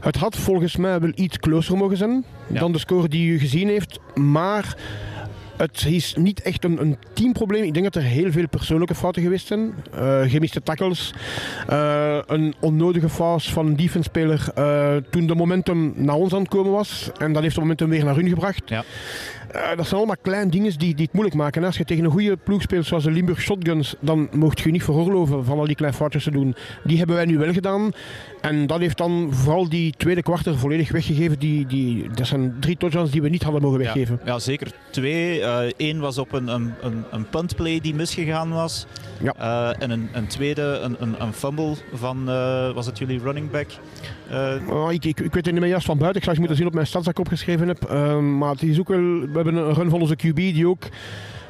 Het 0.00 0.16
had 0.16 0.36
volgens 0.36 0.76
mij 0.76 1.00
wel 1.00 1.12
iets 1.14 1.38
closer 1.38 1.76
mogen 1.76 1.96
zijn 1.96 2.24
Ja. 2.52 2.58
dan 2.60 2.72
de 2.72 2.78
score 2.78 3.08
die 3.08 3.30
u 3.32 3.38
gezien 3.38 3.68
heeft. 3.68 3.98
Maar 4.14 4.76
het 5.56 5.84
is 5.88 6.14
niet 6.18 6.42
echt 6.42 6.64
een, 6.64 6.80
een 6.80 6.96
teamprobleem. 7.12 7.64
Ik 7.64 7.72
denk 7.72 7.84
dat 7.84 8.02
er 8.02 8.08
heel 8.08 8.32
veel 8.32 8.48
persoonlijke 8.48 8.94
fouten 8.94 9.22
geweest 9.22 9.46
zijn. 9.46 9.74
Eh, 9.94 10.20
gemiste 10.26 10.62
tackles. 10.62 11.14
eh, 11.68 12.18
een 12.26 12.54
onnodige 12.60 13.08
fout 13.08 13.44
van 13.44 13.66
een 13.66 13.76
defense-speler 13.76 14.48
eh, 14.54 14.96
toen 15.10 15.26
de 15.26 15.34
momentum 15.34 15.92
naar 15.96 16.14
ons 16.14 16.32
aan 16.32 16.40
het 16.40 16.48
komen 16.48 16.72
was. 16.72 17.10
En 17.18 17.32
dat 17.32 17.42
heeft 17.42 17.54
het 17.54 17.62
momentum 17.62 17.88
weer 17.88 18.04
naar 18.04 18.14
hun 18.14 18.28
gebracht. 18.28 18.62
Ja. 18.66 18.84
Eh, 19.56 19.76
dat 19.76 19.86
zijn 19.86 19.96
allemaal 19.96 20.16
kleine 20.22 20.50
dingen 20.50 20.78
die, 20.78 20.94
die 20.94 21.04
het 21.04 21.12
moeilijk 21.12 21.36
maken. 21.36 21.60
En 21.60 21.66
als 21.66 21.76
je 21.76 21.84
tegen 21.84 22.04
een 22.04 22.10
goede 22.10 22.36
ploeg 22.36 22.62
speelt 22.62 22.86
zoals 22.86 23.04
de 23.04 23.10
Limburg 23.10 23.40
Shotguns, 23.40 23.94
dan 24.00 24.28
mocht 24.32 24.60
je 24.60 24.70
niet 24.70 24.84
veroorloven 24.84 25.44
van 25.44 25.58
al 25.58 25.66
die 25.66 25.74
kleine 25.74 25.96
foutjes 25.96 26.24
te 26.24 26.30
doen. 26.30 26.54
Die 26.84 26.98
hebben 26.98 27.16
wij 27.16 27.24
nu 27.24 27.38
wel 27.38 27.52
gedaan. 27.52 27.90
En 28.40 28.66
dat 28.66 28.78
heeft 28.78 28.98
dan 28.98 29.28
vooral 29.32 29.68
die 29.68 29.94
tweede 29.96 30.22
kwarter 30.22 30.58
volledig 30.58 30.92
weggegeven. 30.92 31.38
Die, 31.38 31.66
die, 31.66 32.08
dat 32.14 32.26
zijn 32.26 32.56
drie 32.60 32.76
touchdowns 32.76 33.10
die 33.10 33.22
we 33.22 33.28
niet 33.28 33.42
hadden 33.42 33.62
mogen 33.62 33.78
weggeven. 33.78 34.20
ja, 34.24 34.38
zeker 34.38 34.70
twee. 34.90 35.42
Eén 35.76 36.00
was 36.00 36.18
op 36.18 36.32
een, 36.32 36.48
een, 36.48 36.72
een, 36.82 37.04
een 37.10 37.28
puntplay 37.28 37.80
die 37.80 37.94
misgegaan 37.94 38.50
was. 38.50 38.86
Ja. 39.22 39.34
Eh, 39.38 39.82
en 39.82 39.90
een, 39.90 40.08
een 40.12 40.26
tweede, 40.26 40.62
een, 40.82 40.96
een, 40.98 41.14
een 41.22 41.32
fumble 41.32 41.74
van, 41.92 42.28
eh, 42.30 42.72
was 42.74 42.86
het 42.86 42.98
jullie 42.98 43.18
running 43.20 43.50
back? 43.50 43.66
Eh, 44.30 44.54
Oh, 44.70 44.92
ik, 44.92 45.04
ik, 45.04 45.20
ik 45.20 45.34
weet 45.34 45.44
het 45.44 45.52
niet 45.52 45.60
meer 45.60 45.70
juist 45.70 45.86
van 45.86 45.98
buiten. 45.98 46.16
Ik 46.16 46.24
zou 46.24 46.36
eens 46.36 46.38
moeten 46.38 46.56
zien 46.56 46.66
op 46.66 46.74
mijn 46.74 46.86
stad 46.86 47.04
dat 47.04 47.12
ik 47.12 47.18
opgeschreven 47.18 47.68
heb. 47.68 47.84
Ehm, 47.84 48.38
maar 48.38 48.50
het 48.50 48.62
is 48.62 48.80
ook 48.80 48.88
wel, 48.88 48.98
we 48.98 49.30
hebben 49.46 49.68
een 49.68 49.74
run 49.74 49.90
onze 50.00 50.16
QB 50.16 50.36
die 50.36 50.68
ook 50.68 50.88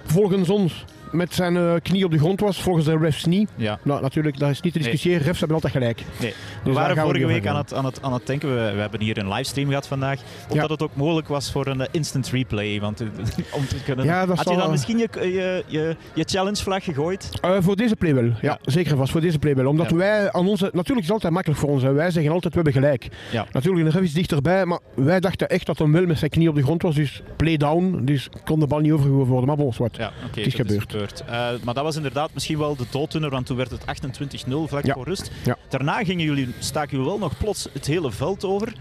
volgens 0.05 0.49
ons 0.49 0.85
met 1.16 1.35
zijn 1.35 1.56
eh, 1.56 1.75
knie 1.82 2.04
op 2.04 2.11
de 2.11 2.18
grond 2.18 2.40
was, 2.40 2.62
volgens 2.62 2.85
de 2.85 2.99
refs 2.99 3.25
niet. 3.25 3.50
ja. 3.56 3.78
Nou, 3.82 4.02
natuurlijk, 4.02 4.38
dat 4.38 4.50
is 4.50 4.61
niet 4.61 4.73
te 4.73 4.78
discussiëren. 4.78 5.23
Refs 5.23 5.38
hebben 5.38 5.56
altijd 5.56 5.73
gelijk. 5.73 6.02
Nee. 6.20 6.30
We 6.30 6.37
daar 6.64 6.75
waren 6.75 6.94
we 6.96 7.00
vorige 7.02 7.26
week 7.26 7.46
aan 7.46 7.56
het, 7.56 7.75
aan, 7.75 7.85
het, 7.85 8.02
aan 8.02 8.12
het 8.12 8.26
denken, 8.26 8.49
we, 8.49 8.73
we 8.75 8.80
hebben 8.80 9.00
hier 9.00 9.18
een 9.18 9.28
livestream 9.28 9.68
gehad 9.68 9.87
vandaag, 9.87 10.20
omdat 10.49 10.66
Ja. 10.66 10.73
het 10.73 10.82
ook 10.82 10.96
mogelijk 10.96 11.28
was 11.28 11.52
voor 11.52 11.66
een 11.66 11.80
eh, 11.80 11.87
instant 11.90 12.28
replay. 12.28 12.80
Want, 12.80 13.00
eh, 13.00 13.06
om 13.58 13.66
te 13.66 13.82
kunnen, 13.85 14.04
Ja, 14.04 14.26
dat 14.26 14.37
had 14.37 14.49
je 14.49 14.56
dan 14.56 14.70
misschien 14.70 14.99
je, 14.99 15.08
je, 15.20 15.64
je, 15.66 15.96
je 16.14 16.25
challenge 16.25 16.62
vlag 16.62 16.85
gegooid? 16.85 17.30
Voor 17.61 17.76
deze 17.76 17.96
play 17.96 18.14
wel. 18.14 18.25
Ja, 18.25 18.32
Ja. 18.40 18.58
zeker 18.64 18.96
vast. 18.96 19.12
Voor 19.12 19.20
deze 19.20 19.38
play 19.38 19.54
wel. 19.54 19.66
Omdat 19.66 19.90
wij 19.90 20.32
aan 20.32 20.46
onze... 20.46 20.64
Natuurlijk 20.64 20.99
is 20.99 21.04
het 21.04 21.12
altijd 21.12 21.32
makkelijk 21.32 21.61
voor 21.61 21.70
ons. 21.70 21.82
hè. 21.82 21.92
Wij 21.92 22.11
zeggen 22.11 22.32
altijd, 22.32 22.54
we 22.54 22.61
hebben 22.62 22.82
gelijk. 22.82 23.08
Ja. 23.32 23.46
Natuurlijk, 23.52 23.85
de 23.87 23.90
ref 23.99 24.02
is 24.02 24.12
dichterbij. 24.14 24.64
Maar 24.66 24.78
wij 24.94 25.20
dachten 25.20 25.49
echt 25.49 25.66
dat 25.66 25.78
hij 25.78 25.88
wel 25.90 26.06
met 26.06 26.18
zijn 26.18 26.30
knie 26.30 26.49
op 26.49 26.54
de 26.54 26.62
grond 26.62 26.82
was. 26.82 26.94
Dus 26.94 27.23
play 27.37 27.56
down. 27.56 28.00
Dus 28.04 28.28
kon 28.44 28.61
de 28.61 28.66
bal 28.66 28.78
niet 28.80 28.92
overgehoord 28.92 29.28
worden. 29.28 29.46
Maar 29.46 29.56
bon, 29.56 29.73
wat. 29.78 29.96
Ja. 29.96 30.12
Het 30.26 30.37
is 30.37 30.54
dat 30.54 31.06
gebeurd. 31.11 31.31
Eh, 31.59 31.65
maar 31.65 31.75
dat 31.75 31.85
was 31.85 31.97
inderdaad 31.97 32.31
misschien 32.35 32.59
wel 32.59 32.77
de 32.77 32.85
dooddoener, 32.91 33.31
want 33.31 33.47
toen 33.47 33.57
werd 33.57 33.71
het 33.71 33.85
28-0 33.87 34.69
vlak 34.69 34.85
Ja. 34.85 34.95
voor 34.95 35.05
rust. 35.05 35.31
Ja. 35.45 35.57
Daarna 35.69 36.05
gingen 36.05 36.25
jullie, 36.25 36.55
staken 36.59 36.91
jullie 36.91 37.07
wel 37.07 37.19
nog 37.19 37.39
plots 37.39 37.69
het 37.73 37.87
hele 37.87 38.11
veld 38.13 38.45
over. 38.45 38.73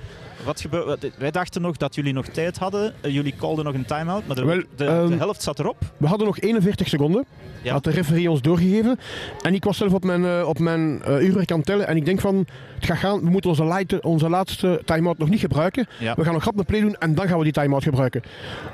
Wat 0.43 0.61
gebeurde? 0.61 1.11
Wij 1.17 1.31
dachten 1.31 1.61
nog 1.61 1.77
dat 1.77 1.95
jullie 1.95 2.13
nog 2.13 2.25
tijd 2.27 2.57
hadden. 2.57 2.93
Eh, 3.01 3.13
jullie 3.13 3.35
callden 3.37 3.65
nog 3.65 3.73
een 3.73 3.85
time-out, 3.85 4.27
maar 4.27 4.35
de, 4.35 4.45
Wel, 4.45 4.57
de, 4.57 4.65
de 4.75 4.85
ehm, 4.85 5.17
helft 5.17 5.41
zat 5.43 5.59
erop. 5.59 5.77
We 5.97 6.07
hadden 6.07 6.27
nog 6.27 6.39
41 6.39 6.87
seconden. 6.87 7.25
Ja. 7.61 7.71
Had 7.71 7.83
de 7.83 7.91
referee 7.91 8.29
ons 8.31 8.41
doorgegeven. 8.41 8.99
En 9.41 9.53
ik 9.53 9.63
was 9.63 9.77
zelf 9.77 9.93
op 9.93 10.03
mijn, 10.03 10.25
eh, 10.25 10.47
op 10.47 10.59
mijn 10.59 11.03
eh, 11.03 11.21
uurwerk 11.21 11.51
aan 11.51 11.57
het 11.57 11.65
tellen. 11.65 11.87
En 11.87 11.95
ik 11.95 12.05
denk 12.05 12.19
van, 12.19 12.47
het 12.75 12.85
gaat 12.85 12.97
gaan. 12.97 13.19
We 13.19 13.29
moeten 13.29 13.49
onze, 13.49 13.65
light- 13.65 14.01
onze 14.01 14.29
laatste 14.29 14.81
time-out 14.85 15.17
nog 15.17 15.29
niet 15.29 15.39
gebruiken. 15.39 15.87
Ja. 15.99 16.15
We 16.15 16.23
gaan 16.23 16.33
nog 16.33 16.41
grap 16.41 16.57
een 16.57 16.65
play 16.65 16.81
doen 16.81 16.95
en 16.95 17.15
dan 17.15 17.27
gaan 17.27 17.37
we 17.37 17.43
die 17.43 17.53
time-out 17.53 17.83
gebruiken. 17.83 18.21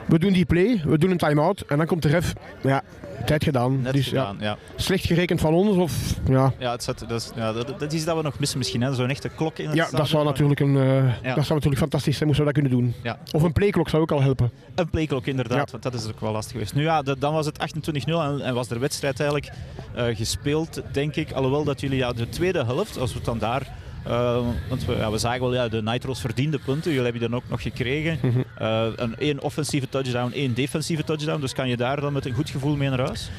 We 0.05 0.19
doen 0.19 0.33
die 0.33 0.45
play, 0.45 0.81
we 0.85 0.97
doen 0.97 1.11
een 1.11 1.17
time-out. 1.17 1.61
En 1.67 1.77
dan 1.77 1.85
komt 1.85 2.01
de 2.01 2.07
ref. 2.09 2.33
Ja, 2.61 2.81
tijd 3.25 3.43
gedaan. 3.43 3.81
Net 3.81 3.93
dus 3.93 4.07
gedaan, 4.07 4.37
ja. 4.39 4.57
slecht 4.75 5.05
gerekend 5.05 5.39
van 5.41 5.53
ons. 5.53 5.77
Of, 5.77 5.93
ja, 6.29 6.53
Ja, 6.57 6.71
het 6.71 6.83
zat, 6.83 7.00
dat, 7.07 7.21
is, 7.21 7.31
ja 7.35 7.53
dat, 7.53 7.79
dat 7.79 7.93
is 7.93 8.05
dat 8.05 8.15
we 8.15 8.21
nog 8.24 8.39
missen 8.39 8.57
misschien, 8.57 8.93
zo'n 8.93 9.09
echte 9.09 9.29
klok 9.29 9.57
in 9.57 9.65
het 9.65 9.75
ja, 9.75 9.87
dat 9.91 10.07
zou 10.07 10.25
natuurlijk, 10.25 10.59
een, 10.59 10.77
eh, 11.24 11.35
dat 11.35 11.45
zou 11.51 11.59
natuurlijk 11.59 11.81
fantastisch 11.92 12.16
zijn, 12.18 12.27
moesten 12.27 12.46
we 12.48 12.53
dat 12.53 12.61
kunnen 12.61 12.79
doen. 12.81 12.94
Ja. 13.03 13.18
Of 13.31 13.44
een 13.44 13.53
playklok 13.53 13.90
zou 13.90 14.01
ook 14.01 14.11
al 14.11 14.22
helpen. 14.22 14.51
Een 14.75 14.90
playklok 14.90 15.25
inderdaad, 15.25 15.66
Ja. 15.66 15.72
want 15.72 15.83
dat 15.83 15.94
is 15.94 16.07
ook 16.07 16.20
wel 16.20 16.31
lastig 16.31 16.51
geweest. 16.51 16.74
Nu 16.75 16.81
ja, 16.83 17.01
de- 17.01 17.18
dan 17.20 17.33
was 17.33 17.46
het 17.46 17.57
28-0 17.59 18.22
en, 18.22 18.42
en 18.42 18.53
was 18.53 18.68
de 18.68 18.79
wedstrijd 18.79 19.20
eigenlijk 19.20 19.51
eh, 19.96 20.05
gespeeld, 20.16 20.81
denk 20.92 21.16
ik. 21.16 21.31
Alhoewel 21.31 21.64
dat 21.64 21.81
jullie 21.81 21.98
ja, 21.98 22.14
de 22.14 22.29
tweede 22.29 22.64
helft, 22.66 22.98
als 22.98 23.09
we 23.11 23.16
het 23.16 23.25
dan 23.25 23.37
daar... 23.40 23.68
eh, 24.05 24.40
want 24.70 24.85
we, 24.85 24.96
ja, 24.96 25.11
we 25.11 25.18
zagen 25.18 25.42
wel, 25.42 25.53
ja, 25.53 25.68
de 25.68 25.81
Nitro's 25.81 26.20
verdiende 26.22 26.59
punten. 26.66 26.92
Jullie 26.92 27.03
hebben 27.03 27.22
die 27.22 27.29
dan 27.29 27.40
ook 27.40 27.50
nog 27.50 27.61
gekregen. 27.61 28.18
Mhm. 28.22 28.40
Eh, 28.57 28.85
een 28.96 29.16
één 29.18 29.42
offensieve 29.42 29.90
touchdown, 29.90 30.31
één 30.33 30.53
defensieve 30.53 31.03
touchdown. 31.03 31.42
Dus 31.42 31.53
kan 31.53 31.70
je 31.70 31.77
daar 31.77 32.01
dan 32.01 32.14
met 32.14 32.25
een 32.25 32.33
goed 32.33 32.50
gevoel 32.50 32.75
mee 32.75 32.90
naar 32.90 33.00
huis? 33.00 33.29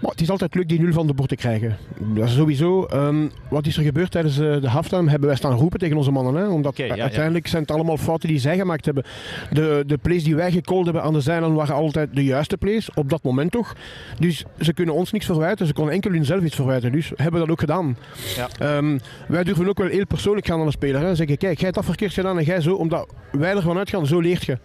Maar 0.00 0.10
het 0.10 0.20
is 0.20 0.30
altijd 0.30 0.54
leuk 0.54 0.68
die 0.68 0.80
nul 0.80 0.92
van 0.92 1.06
de 1.06 1.14
bord 1.14 1.28
te 1.28 1.36
krijgen. 1.36 1.76
Dat 2.14 2.24
is 2.24 2.34
sowieso. 2.34 2.84
ehm, 2.84 3.28
wat 3.48 3.66
is 3.66 3.76
er 3.76 3.82
gebeurd 3.82 4.10
tijdens 4.10 4.38
eh, 4.38 4.60
de 4.60 4.68
halftime? 4.68 5.10
Hebben 5.10 5.28
wij 5.28 5.36
staan 5.36 5.52
roepen 5.52 5.78
tegen 5.78 5.96
onze 5.96 6.10
mannen. 6.10 6.34
Hè? 6.34 6.48
Omdat 6.48 6.72
Oké, 6.72 6.84
ja, 6.84 6.94
ja. 6.94 7.02
uiteindelijk 7.02 7.46
zijn 7.46 7.62
het 7.62 7.70
allemaal 7.70 7.96
fouten 7.96 8.28
die 8.28 8.38
zij 8.38 8.56
gemaakt 8.56 8.84
hebben. 8.84 9.04
De, 9.50 9.84
de 9.86 9.96
plays 9.98 10.24
die 10.24 10.36
wij 10.36 10.50
gecallt 10.50 10.84
hebben 10.84 11.02
aan 11.02 11.12
de 11.12 11.20
zijlijn 11.20 11.54
waren 11.54 11.74
altijd 11.74 12.08
de 12.14 12.24
juiste 12.24 12.56
plays. 12.56 12.90
Op 12.94 13.10
dat 13.10 13.22
moment 13.22 13.50
toch. 13.50 13.74
Dus 14.18 14.44
ze 14.60 14.72
kunnen 14.72 14.94
ons 14.94 15.12
niks 15.12 15.26
verwijten. 15.26 15.66
Ze 15.66 15.72
konden 15.72 15.94
enkel 15.94 16.10
hunzelf 16.10 16.42
iets 16.42 16.54
verwijten. 16.56 16.92
Dus 16.92 17.08
hebben 17.08 17.32
we 17.32 17.46
dat 17.46 17.50
ook 17.50 17.60
gedaan. 17.60 17.96
Ja. 18.36 18.48
Ehm, 18.58 18.98
wij 19.28 19.44
durven 19.44 19.68
ook 19.68 19.78
wel 19.78 19.88
heel 19.88 20.06
persoonlijk 20.06 20.46
gaan 20.46 20.60
aan 20.60 20.66
de 20.66 20.72
speler. 20.72 21.00
Hè? 21.00 21.14
Zeggen, 21.14 21.36
kijk, 21.36 21.54
jij 21.54 21.64
hebt 21.64 21.74
dat 21.74 21.84
verkeerd 21.84 22.12
gedaan 22.12 22.38
en 22.38 22.44
jij 22.44 22.60
zo. 22.60 22.74
Omdat 22.74 23.06
wij 23.32 23.54
ervan 23.56 23.78
uitgaan, 23.78 24.06
zo 24.06 24.20
leert 24.20 24.44
je. 24.44 24.58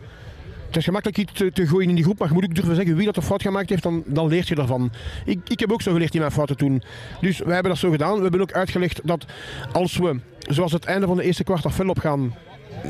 Het 0.72 0.80
is 0.80 0.86
gemakkelijk 0.86 1.18
iets 1.18 1.44
te, 1.54 1.68
gooien 1.68 1.90
in 1.90 1.96
die 1.96 2.04
groep, 2.04 2.20
maar 2.20 2.28
je 2.28 2.34
moet 2.34 2.44
ook 2.44 2.56
durven 2.56 2.76
zeggen 2.76 2.96
wie 2.96 3.06
dat 3.06 3.16
de 3.16 3.22
fout 3.22 3.42
gemaakt 3.42 3.70
heeft, 3.70 3.84
dan, 3.84 4.04
dan 4.06 4.28
leert 4.28 4.48
je 4.48 4.56
ervan. 4.56 4.92
Ik, 5.26 5.40
ik 5.48 5.60
heb 5.60 5.72
ook 5.72 5.82
zo 5.82 5.92
geleerd 5.92 6.14
in 6.14 6.20
mijn 6.20 6.32
fouten 6.32 6.58
toen. 6.58 6.84
Dus 7.22 7.40
wij 7.40 7.54
hebben 7.54 7.72
dat 7.72 7.82
zo 7.82 7.92
gedaan. 7.92 8.16
We 8.16 8.22
hebben 8.22 8.42
ook 8.42 8.52
uitgelegd 8.52 9.00
dat 9.04 9.26
als 9.72 9.98
we, 9.98 10.20
zoals 10.40 10.72
het 10.72 10.86
einde 10.86 11.08
van 11.08 11.18
de 11.18 11.24
eerste 11.24 11.44
kwart, 11.44 11.72
fel 11.72 11.90
op 11.90 12.00
gaan, 12.00 12.36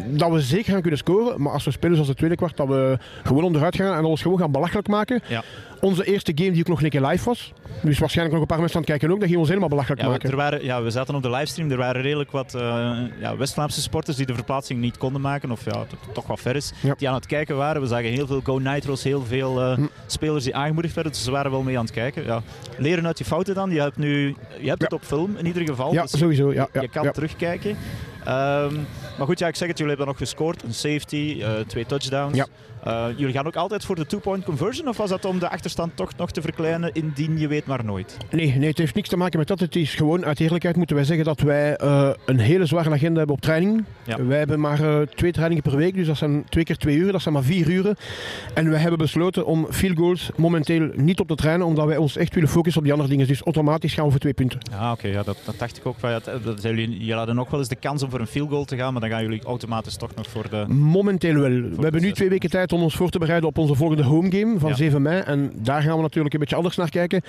dat 0.08 0.32
we 0.32 0.42
zeker 0.42 0.72
gaan 0.72 0.82
kunnen 0.82 1.00
scoren. 1.00 1.42
Maar 1.42 1.54
als 1.54 1.66
we 1.66 1.72
spelen 1.72 1.94
zoals 1.94 2.10
de 2.10 2.16
tweede 2.16 2.36
kwart, 2.36 2.58
dat 2.58 2.68
we 2.68 2.98
gewoon 3.24 3.44
onderuit 3.44 3.76
gaan 3.76 3.98
en 3.98 4.04
ons 4.04 4.22
gewoon 4.22 4.40
gaan 4.40 4.52
belachelijk 4.52 4.88
maken. 4.88 5.22
Ja. 5.28 5.44
Onze 5.82 6.04
eerste 6.06 6.32
game 6.36 6.52
die 6.52 6.60
ook 6.62 6.68
nog 6.68 6.82
een 6.84 6.90
keer 6.90 7.06
live 7.06 7.26
was, 7.26 7.54
dus 7.82 8.00
waarschijnlijk 8.00 8.32
nog 8.34 8.42
een 8.42 8.48
paar 8.48 8.60
mensen 8.60 8.76
aan 8.78 8.82
het 8.84 8.92
kijken 8.92 9.10
ook, 9.10 9.20
dat 9.20 9.30
gingen 9.30 9.34
we 9.34 9.40
ons 9.40 9.48
helemaal 9.50 9.70
belachelijk 9.70 10.02
Ja, 10.02 10.08
maken. 10.08 10.30
er 10.30 10.36
waren, 10.36 10.64
ja, 10.64 10.82
we 10.84 10.90
zaten 10.90 11.16
op 11.16 11.24
de 11.24 11.30
livestream. 11.30 11.72
Er 11.72 11.78
waren 11.78 12.02
redelijk 12.02 12.32
wat 12.32 12.56
eh, 12.56 12.62
ja, 13.20 13.38
West-Vlaamse 13.38 13.82
sporters 13.82 14.18
die 14.18 14.26
de 14.26 14.34
verplaatsing 14.34 14.80
niet 14.80 14.98
konden 14.98 15.22
maken. 15.22 15.52
Of 15.52 15.66
ja, 15.66 15.80
het 15.80 16.14
toch 16.14 16.28
wat 16.28 16.40
ver 16.40 16.56
is. 16.56 16.72
Ja. 16.82 16.94
Die 16.98 17.10
aan 17.10 17.16
het 17.16 17.26
kijken 17.26 17.58
waren. 17.58 17.82
We 17.82 17.88
zagen 17.88 18.10
heel 18.10 18.28
veel 18.28 18.42
Go 18.44 18.58
Nitro's, 18.58 19.04
heel 19.04 19.26
veel 19.26 19.62
eh, 19.62 19.74
Hm. 19.74 19.86
spelers 20.06 20.44
die 20.44 20.56
aangemoedigd 20.56 20.94
werden. 20.96 21.14
Dus 21.14 21.24
ze 21.24 21.32
waren 21.32 21.52
wel 21.52 21.62
mee 21.62 21.78
aan 21.78 21.86
het 21.86 21.94
kijken. 21.94 22.24
Ja. 22.24 22.42
Leren 22.78 23.08
uit 23.08 23.18
je 23.18 23.26
fouten 23.26 23.56
dan. 23.56 23.72
Je 23.72 23.82
hebt, 23.82 23.98
nu, 23.98 24.36
je 24.60 24.70
hebt 24.70 24.82
het 24.82 24.94
op 24.94 25.04
film 25.04 25.36
in 25.38 25.46
ieder 25.46 25.66
geval. 25.66 25.94
Ja, 25.94 26.02
dus 26.02 26.18
sowieso. 26.18 26.54
Ja, 26.54 26.68
ja, 26.74 26.82
je 26.82 26.88
kan 26.90 27.12
terugkijken. 27.12 27.78
Ehm, 28.26 28.76
maar 29.18 29.28
goed, 29.28 29.40
ja, 29.40 29.48
ik 29.48 29.56
zeg 29.56 29.68
het, 29.68 29.78
jullie 29.78 29.96
hebben 29.96 30.14
nog 30.14 30.18
gescoord. 30.22 30.64
Een 30.64 30.74
safety, 30.74 31.38
eh, 31.42 31.50
twee 31.68 31.86
touchdowns. 31.86 32.36
Ja. 32.38 32.46
Eh, 32.84 33.06
jullie 33.16 33.34
gaan 33.34 33.46
ook 33.48 33.56
altijd 33.56 33.86
voor 33.86 33.96
de 33.96 34.06
two-point 34.06 34.44
conversion? 34.44 34.88
Of 34.88 34.98
was 34.98 35.10
dat 35.10 35.26
om 35.26 35.40
de 35.40 35.50
achterstand 35.50 35.96
toch 35.96 36.12
nog 36.18 36.32
te 36.32 36.42
verkleinen 36.42 36.94
indien 36.94 37.40
je 37.40 37.48
weet 37.48 37.66
maar 37.66 37.86
nooit? 37.86 38.18
Nee, 38.32 38.54
nee, 38.58 38.68
het 38.68 38.78
heeft 38.78 38.96
niks 38.96 39.10
te 39.10 39.18
maken 39.18 39.40
met 39.40 39.48
dat. 39.48 39.60
Het 39.60 39.76
is 39.76 39.96
gewoon, 39.96 40.26
uit 40.26 40.40
eerlijkheid 40.40 40.76
moeten 40.76 40.96
wij 40.96 41.06
zeggen 41.06 41.26
dat 41.26 41.40
wij 41.40 41.76
eh, 41.76 42.10
een 42.26 42.40
hele 42.40 42.66
zware 42.66 42.90
agenda 42.90 43.18
hebben 43.18 43.36
op 43.36 43.42
training. 43.42 43.84
Ja. 44.06 44.26
Wij 44.26 44.38
hebben 44.38 44.60
maar 44.60 44.80
eh, 44.84 45.02
twee 45.08 45.32
trainingen 45.32 45.64
per 45.64 45.76
week, 45.78 45.96
dus 45.96 46.08
dat 46.08 46.18
zijn 46.18 46.46
twee 46.50 46.64
keer 46.64 46.78
twee 46.78 46.96
uur, 46.96 47.12
dat 47.12 47.22
zijn 47.22 47.34
maar 47.34 47.44
vier 47.44 47.70
uren. 47.70 47.96
En 48.54 48.70
wij 48.70 48.80
hebben 48.80 48.98
besloten 49.00 49.46
om 49.46 49.68
field 49.70 49.98
goals 49.98 50.30
momenteel 50.38 50.90
niet 50.96 51.20
op 51.20 51.28
te 51.28 51.36
trainen, 51.36 51.68
omdat 51.68 51.86
wij 51.86 51.98
ons 51.98 52.18
echt 52.18 52.34
willen 52.34 52.50
focussen 52.50 52.78
op 52.78 52.84
die 52.84 52.94
andere 52.94 53.12
dingen. 53.12 53.28
Dus 53.28 53.42
automatisch 53.42 53.94
gaan 53.94 54.06
we 54.06 54.12
voor 54.12 54.20
twee 54.20 54.34
punten. 54.34 54.60
Ja, 54.72 54.92
oké, 54.92 55.08
ja, 55.08 55.24
dat, 55.24 55.38
dat 55.46 55.56
dacht 55.60 55.78
ik 55.78 55.86
ook. 55.86 56.02
dat- 56.02 56.26
dat 56.44 56.62
jullie, 56.62 56.90
jullie 56.98 57.14
hadden 57.14 57.36
nog 57.36 57.50
wel 57.50 57.60
eens 57.60 57.70
de 57.70 57.76
kans 57.76 58.04
om 58.04 58.10
voor 58.10 58.20
een 58.20 58.28
field 58.28 58.50
goal 58.50 58.66
te 58.66 58.76
gaan, 58.78 58.92
maar 58.92 59.02
dan 59.02 59.10
gaan 59.10 59.22
jullie 59.24 59.44
automatisch 59.44 59.96
toch 59.96 60.16
nog 60.16 60.28
voor 60.30 60.50
de... 60.50 60.66
Momenteel 60.68 61.34
wel. 61.34 61.50
We 61.52 61.82
hebben 61.82 62.02
nu 62.02 62.12
twee 62.12 62.30
weken 62.30 62.50
tijd 62.50 62.71
om 62.74 62.82
ons 62.82 62.96
voor 62.96 63.10
te 63.10 63.20
bereiden 63.20 63.50
op 63.50 63.58
onze 63.58 63.76
volgende 63.76 64.04
home 64.04 64.32
game 64.32 64.60
van 64.60 64.70
Ja. 64.70 64.76
7 64.76 65.02
mei. 65.02 65.20
En 65.22 65.52
daar 65.56 65.82
gaan 65.82 65.96
we 65.96 66.02
natuurlijk 66.02 66.34
een 66.34 66.40
beetje 66.40 66.56
anders 66.56 66.76
naar 66.76 66.90
kijken. 66.90 67.22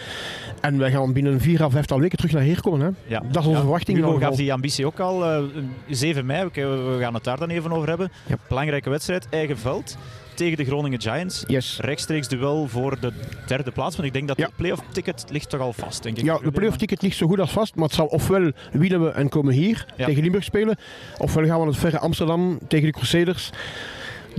En 0.61 0.79
wij 0.79 0.91
gaan 0.91 1.13
binnen 1.13 1.41
vier 1.41 1.63
à 1.63 1.71
vijftal 1.71 2.01
weken 2.01 2.17
terug 2.17 2.33
naar 2.33 2.43
hier 2.43 2.61
komen. 2.61 2.81
Hè. 2.81 3.15
Ja. 3.15 3.21
Dat 3.21 3.31
is 3.31 3.37
onze 3.37 3.51
Ja. 3.51 3.59
verwachting. 3.59 3.99
in 3.99 4.05
Hugo 4.05 4.17
gaf 4.19 4.37
die 4.37 4.53
ambitie 4.53 4.87
ook 4.87 5.01
al. 5.01 5.25
eh, 5.27 5.43
7 5.89 6.27
mei, 6.27 6.49
we, 6.53 6.61
we 6.67 6.97
gaan 7.01 7.15
het 7.15 7.25
daar 7.25 7.39
dan 7.39 7.49
even 7.51 7.73
over 7.73 7.89
hebben. 7.89 8.13
Belangrijke 8.49 8.91
wedstrijd, 8.91 9.27
eigen 9.31 9.59
veld 9.59 9.97
tegen 10.35 10.57
de 10.57 10.65
Groningen 10.65 11.01
Giants. 11.01 11.45
Yes. 11.47 11.79
Rechtstreeks 11.81 12.29
duel 12.29 12.67
voor 12.69 12.97
de 13.01 13.13
derde 13.47 13.71
plaats. 13.71 13.95
Want 13.97 14.09
ik 14.09 14.15
denk 14.15 14.29
dat 14.29 14.37
Ja. 14.37 14.45
het 14.47 14.57
playoff 14.57 14.83
ticket 14.93 15.25
ligt 15.31 15.51
toch 15.51 15.61
al 15.61 15.73
vast, 15.73 16.03
denk 16.03 16.19
ik. 16.19 16.25
Ja, 16.25 16.39
de 16.39 16.51
playoff 16.51 16.77
ticket 16.77 17.03
ligt 17.03 17.17
zo 17.17 17.27
goed 17.27 17.41
als 17.41 17.51
vast, 17.51 17.75
maar 17.75 17.85
het 17.85 17.95
zal 17.95 18.07
ofwel 18.07 18.51
winnen 18.73 19.03
we 19.05 19.09
en 19.11 19.29
komen 19.29 19.53
hier 19.55 19.87
Ja. 19.97 20.05
tegen 20.05 20.23
Limburg 20.23 20.45
spelen, 20.45 20.77
ofwel 21.19 21.45
gaan 21.45 21.53
we 21.53 21.59
naar 21.59 21.67
het 21.73 21.77
verre 21.77 21.99
Amsterdam 21.99 22.59
tegen 22.69 22.87
de 22.87 22.93
Crusaders. 22.93 23.51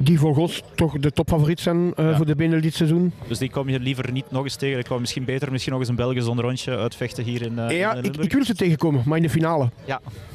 Die 0.01 0.19
volgens 0.19 0.62
toch 0.75 0.97
de 0.99 1.12
topfavoriet 1.12 1.60
zijn 1.60 1.77
uh, 1.77 1.91
Ja. 2.10 2.15
voor 2.15 2.25
de 2.25 2.36
Benel 2.36 2.62
dit 2.62 2.73
seizoen. 2.73 3.13
Dus 3.27 3.38
die 3.38 3.49
kom 3.49 3.69
je 3.69 3.79
liever 3.79 4.12
niet 4.12 4.32
nog 4.32 4.43
eens 4.43 4.56
tegen. 4.56 4.79
Ik 4.79 4.88
wou 4.88 4.99
misschien 4.99 5.25
beter 5.25 5.51
misschien 5.51 5.71
nog 5.71 5.82
eens 5.82 5.89
een 5.89 5.95
Belgisch 5.95 6.25
rondje 6.25 6.77
uitvechten 6.77 7.23
hier 7.23 7.41
in, 7.41 7.60
eh, 7.60 7.77
ja, 7.79 7.93
in 7.93 8.03
ik, 8.03 8.17
ik 8.17 8.34
wil 8.34 8.45
ze 8.45 8.56
tegenkomen, 8.56 9.01
maar 9.06 9.17
in 9.17 9.23
de 9.23 9.29
finale. 9.29 9.69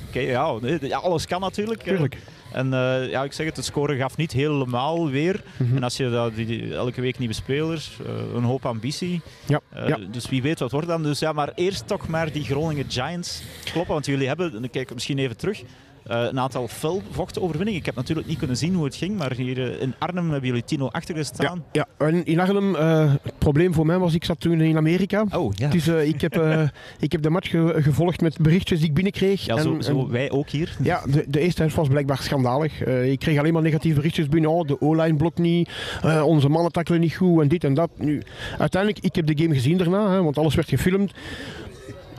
Oké, 0.09 0.21
ja, 0.21 0.53
nee, 0.61 0.79
ja, 0.81 0.99
alles 0.99 1.27
kan 1.27 1.41
natuurlijk. 1.41 1.83
Tuurlijk. 1.83 2.17
En 2.53 2.73
eh, 2.73 3.11
ja, 3.11 3.25
ik 3.25 3.33
zeg 3.33 3.47
het, 3.47 3.57
de 3.57 3.63
score 3.63 3.97
gaf 3.97 4.17
niet 4.17 4.33
helemaal 4.33 5.11
weer. 5.11 5.43
Mhm. 5.57 5.77
En 5.77 5.83
als 5.83 5.97
je 5.97 6.11
dat, 6.11 6.35
die, 6.35 6.75
elke 6.75 7.01
week 7.01 7.19
nieuwe 7.19 7.35
spelers, 7.35 7.91
eh, 8.07 8.35
een 8.35 8.43
hoop 8.43 8.67
ambitie. 8.67 9.21
Ja, 9.47 9.61
Eh, 9.73 9.89
ja. 9.89 9.99
Dus 10.11 10.29
wie 10.29 10.43
weet 10.43 10.59
wat 10.59 10.71
wordt 10.73 10.89
dan. 10.89 11.03
Dus 11.03 11.19
ja, 11.19 11.33
maar 11.33 11.53
eerst 11.55 11.87
toch 11.87 12.09
maar 12.09 12.33
die 12.33 12.45
Groningen 12.45 12.85
Giants 12.89 13.43
kloppen. 13.73 13.93
Want 13.93 14.07
jullie 14.07 14.27
hebben, 14.27 14.55
en 14.57 14.65
ik 14.65 14.71
kijk 14.71 14.95
misschien 14.95 15.19
even 15.19 15.37
terug, 15.37 15.61
eh, 15.63 15.67
een 16.09 16.41
aantal 16.41 16.69
felvochten 16.69 17.43
overwinningen. 17.43 17.81
Ik 17.81 17.87
heb 17.87 17.95
natuurlijk 17.95 18.27
niet 18.29 18.39
kunnen 18.39 18.57
zien 18.57 18.75
hoe 18.75 18.85
het 18.85 18.95
ging, 18.97 19.17
maar 19.19 19.33
hier 19.33 19.73
eh, 19.73 19.83
in 19.83 19.95
Arnhem 19.99 20.31
hebben 20.31 20.49
jullie 20.49 20.79
10-0 20.79 20.83
achter 20.91 21.15
Ja, 21.15 21.21
gestaan. 21.21 21.65
ja. 21.73 21.87
En 21.99 22.25
in 22.25 22.41
Arnhem, 22.41 22.75
eh, 22.75 23.13
het 23.23 23.39
probleem 23.39 23.75
voor 23.75 23.87
mij 23.87 23.99
was, 23.99 24.15
ik 24.15 24.25
zat 24.25 24.41
toen 24.41 24.61
in 24.61 24.77
Amerika. 24.77 25.25
Oh, 25.37 25.53
ja. 25.55 25.69
Dus 25.69 25.87
eh, 25.87 26.07
ik, 26.09 26.21
heb, 26.21 26.37
eh, 26.37 26.63
ik 27.01 27.13
heb 27.13 27.23
de 27.23 27.31
match 27.31 27.51
ge- 27.51 27.75
gevolgd 27.77 28.21
met 28.21 28.39
berichtjes 28.39 28.79
die 28.79 28.89
ik 28.89 28.95
binnenkreeg. 28.95 29.45
Ja, 29.45 29.61
zo, 29.61 29.75
En- 29.75 29.83
zo 29.83 29.99
en- 30.01 30.11
wij 30.11 30.31
ook 30.31 30.49
hier. 30.49 30.77
Ja, 30.83 31.03
de, 31.11 31.25
de 31.29 31.41
eerste 31.41 31.61
helft 31.61 31.77
was 31.77 31.89
blijkbaar 31.89 32.19
schandalig. 32.19 32.83
Eh, 32.83 33.11
ik 33.11 33.19
kreeg 33.19 33.39
alleen 33.39 33.53
maar 33.53 33.63
negatieve 33.63 33.97
berichtjes 33.97 34.29
binnen. 34.29 34.51
Oh, 34.51 34.67
de 34.67 34.81
O-line 34.81 35.17
blokt 35.17 35.39
niet, 35.39 35.69
eh, 36.03 36.23
onze 36.27 36.49
mannen 36.49 36.73
tackelen 36.73 37.01
niet 37.01 37.15
goed 37.17 37.43
en 37.43 37.49
dit 37.49 37.65
en 37.65 37.75
dat. 37.75 37.91
Nu, 37.97 38.23
uiteindelijk, 38.59 39.05
ik 39.05 39.15
heb 39.15 39.27
de 39.27 39.43
game 39.43 39.55
gezien 39.55 39.77
daarna, 39.79 40.11
hè, 40.11 40.23
want 40.23 40.39
alles 40.39 40.55
werd 40.55 40.69
gefilmd. 40.69 41.13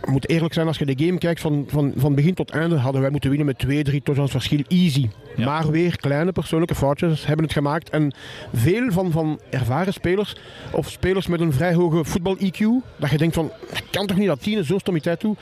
Je 0.06 0.12
moet 0.12 0.30
eerlijk 0.30 0.54
zijn, 0.54 0.68
als 0.68 0.78
je 0.78 0.86
de 0.86 1.06
game 1.06 1.18
kijkt 1.18 1.42
van, 1.42 1.66
van, 1.68 1.94
van 1.96 2.16
begin 2.16 2.34
tot 2.34 2.50
einde, 2.50 2.76
hadden 2.76 3.02
wij 3.02 3.10
moeten 3.10 3.30
winnen 3.30 3.48
met 3.48 3.60
2, 3.60 3.84
3 3.84 4.02
touchdowns 4.02 4.32
verschil. 4.32 4.64
Easy. 4.68 5.10
Ja. 5.36 5.46
Maar 5.46 5.72
weer 5.72 5.98
kleine 5.98 6.32
persoonlijke 6.32 6.76
foutjes 6.76 7.26
hebben 7.26 7.46
het 7.46 7.54
gemaakt. 7.54 7.90
En 7.90 8.14
veel 8.54 8.92
van, 8.92 9.12
van 9.12 9.40
ervaren 9.50 9.94
spelers, 9.94 10.36
of 10.72 10.90
spelers 10.90 11.28
met 11.28 11.40
een 11.40 11.54
vrij 11.54 11.74
hoge 11.74 12.04
voetbal-IQ, 12.04 12.60
dat 12.96 13.10
je 13.10 13.18
denkt 13.18 13.36
van, 13.36 13.52
dat 13.70 13.84
kan 13.90 14.08
toch 14.08 14.18
niet 14.18 14.28
dat 14.28 14.42
tien 14.42 14.64
zo'n 14.66 14.80
stomiteit 14.80 15.20
toe. 15.20 15.36